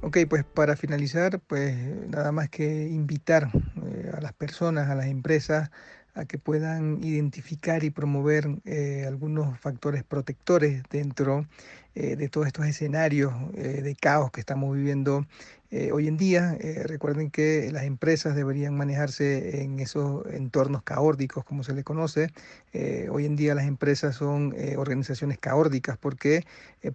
[0.00, 1.76] Ok, pues para finalizar, pues
[2.08, 5.70] nada más que invitar eh, a las personas, a las empresas,
[6.14, 11.46] a que puedan identificar y promover eh, algunos factores protectores dentro
[11.94, 15.26] eh, de todos estos escenarios de caos que estamos viviendo
[15.72, 21.44] eh, hoy en día, eh, recuerden que las empresas deberían manejarse en esos entornos caórdicos,
[21.44, 22.32] como se le conoce.
[22.72, 26.44] Eh, hoy en día las empresas son organizaciones caórdicas porque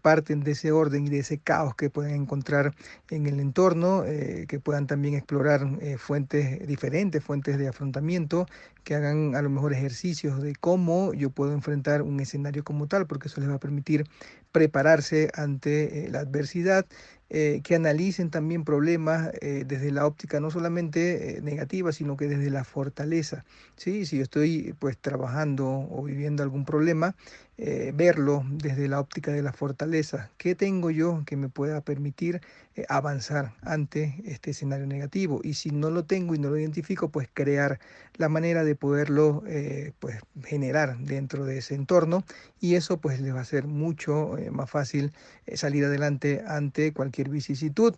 [0.01, 2.73] parten de ese orden y de ese caos que pueden encontrar
[3.09, 4.03] en el entorno,
[4.47, 5.67] que puedan también explorar
[5.97, 8.45] fuentes diferentes, fuentes de afrontamiento,
[8.83, 13.07] que hagan a lo mejor ejercicios de cómo yo puedo enfrentar un escenario como tal,
[13.07, 14.05] porque eso les va a permitir
[14.51, 16.85] prepararse ante la adversidad
[17.29, 22.27] eh, que analicen también problemas eh, desde la óptica no solamente eh, negativa, sino que
[22.27, 23.45] desde la fortaleza.
[23.77, 24.05] ¿sí?
[24.05, 27.15] Si yo estoy pues trabajando o viviendo algún problema,
[27.57, 30.29] eh, verlo desde la óptica de la fortaleza.
[30.37, 32.41] ¿Qué tengo yo que me pueda permitir
[32.75, 35.39] eh, avanzar ante este escenario negativo?
[35.41, 37.79] Y si no lo tengo y no lo identifico, pues crear
[38.17, 42.25] la manera de poderlo eh, pues generar dentro de ese entorno
[42.59, 45.13] y eso pues le va a ser mucho más fácil
[45.53, 47.95] salir adelante ante cualquier vicisitud.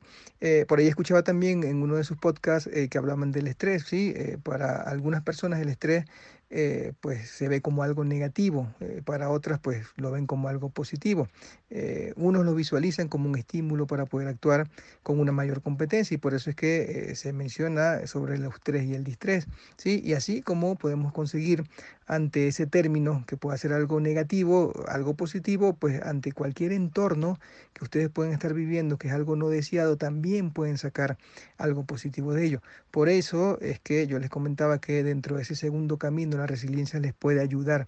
[0.67, 4.13] por ahí escuchaba también en uno de sus podcasts que hablaban del estrés, ¿sí?
[4.43, 6.05] para algunas personas el estrés
[6.49, 10.69] eh, pues se ve como algo negativo, eh, para otras pues lo ven como algo
[10.69, 11.27] positivo.
[11.69, 14.69] Eh, unos lo visualizan como un estímulo para poder actuar
[15.03, 18.93] con una mayor competencia y por eso es que se menciona sobre el estrés y
[18.93, 20.01] el distrés, ¿sí?
[20.03, 21.65] Y así como podemos conseguir
[22.07, 27.37] ante ese término que pueda ser algo negativo, algo positivo, pues ante cualquier entorno
[27.73, 31.17] que ustedes pueden estar viviendo, que es algo no deseado, también pueden sacar
[31.57, 32.61] algo positivo de ello.
[32.91, 36.99] Por eso es que yo les comentaba que dentro de ese segundo camino la resiliencia
[36.99, 37.87] les puede ayudar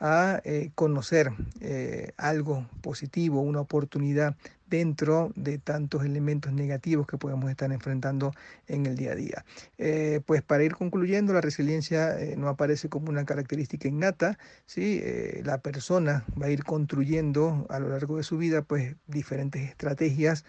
[0.00, 1.30] a eh, conocer
[1.60, 4.34] eh, algo positivo, una oportunidad
[4.66, 8.32] dentro de tantos elementos negativos que podemos estar enfrentando
[8.66, 9.44] en el día a día.
[9.78, 15.02] Eh, pues para ir concluyendo, la resiliencia no aparece como una característica innata, ¿sí?
[15.42, 20.44] La persona va a ir construyendo a lo largo de su vida pues diferentes estrategias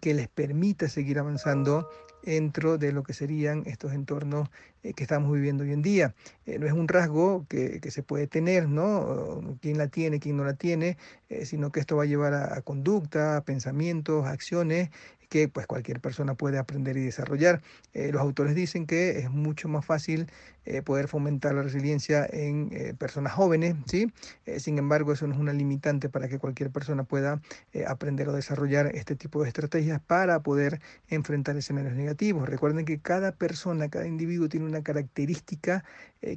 [0.00, 1.86] que les permita seguir avanzando
[2.22, 4.48] dentro de lo que serían estos entornos
[4.82, 6.14] eh, que estamos viviendo hoy en día.
[6.46, 9.58] Eh, no es un rasgo que, se puede tener, ¿no?
[9.60, 10.96] Quién la tiene, quién no la tiene,
[11.28, 14.90] eh, sino que esto va a llevar a, a conducta, a pensamientos, a acciones
[15.30, 17.62] que pues cualquier persona puede aprender y desarrollar.
[17.94, 20.26] Eh, los autores dicen que es mucho más fácil
[20.66, 24.12] eh, poder fomentar la resiliencia en eh, personas jóvenes, ¿sí?
[24.58, 27.40] sin embargo, eso no es una limitante para que cualquier persona pueda
[27.86, 32.48] aprender o desarrollar este tipo de estrategias para poder enfrentar escenarios negativos.
[32.48, 35.84] Recuerden que cada persona, cada individuo tiene una característica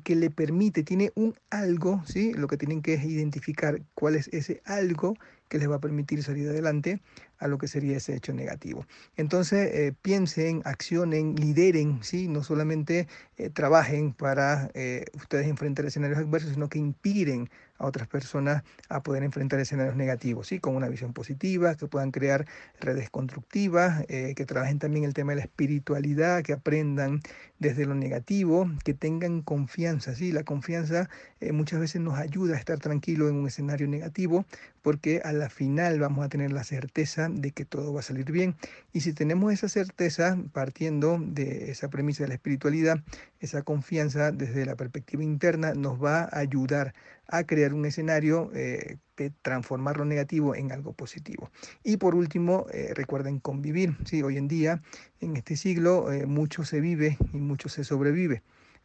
[0.03, 2.33] que le permite, tiene un algo, ¿sí?
[2.33, 5.15] Lo que tienen que es identificar cuál es ese algo
[5.49, 6.99] que les va a permitir salir adelante
[7.43, 8.85] a lo que sería ese hecho negativo.
[9.17, 12.29] Entonces, eh, piensen, accionen, lideren, ¿sí?
[12.29, 18.07] no solamente eh, trabajen para eh, ustedes enfrentar escenarios adversos, sino que inspiren a otras
[18.07, 20.59] personas a poder enfrentar escenarios negativos, ¿sí?
[20.59, 22.45] con una visión positiva, que puedan crear
[22.79, 27.19] redes constructivas, que trabajen también el tema de la espiritualidad, que aprendan
[27.59, 30.15] desde lo negativo, que tengan confianza.
[30.15, 30.31] ¿sí?
[30.31, 31.09] La confianza
[31.51, 34.45] muchas veces nos ayuda a estar tranquilo en un escenario negativo,
[34.83, 38.31] porque a la final vamos a tener la certeza de que todo va a salir
[38.31, 38.55] bien.
[38.91, 43.03] Y si tenemos esa certeza, partiendo de esa premisa de la espiritualidad,
[43.39, 46.93] esa confianza desde la perspectiva interna nos va a ayudar
[47.27, 51.51] a crear un escenario eh, de transformar lo negativo en algo positivo.
[51.83, 53.95] Y por último, eh, recuerden convivir.
[54.05, 54.21] ¿sí?
[54.23, 54.81] Hoy en día,
[55.19, 58.43] en este siglo, eh, mucho se vive y mucho se sobrevive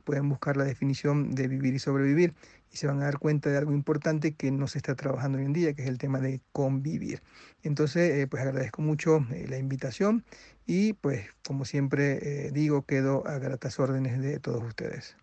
[0.09, 2.33] pueden buscar la definición de vivir y sobrevivir
[2.73, 5.45] y se van a dar cuenta de algo importante que no se está trabajando hoy
[5.45, 7.23] en día, que es el tema de convivir.
[7.63, 10.25] Entonces, eh, pues agradezco mucho eh, la invitación
[10.67, 15.17] y pues como siempre eh, digo, quedo a gratas órdenes de todos ustedes.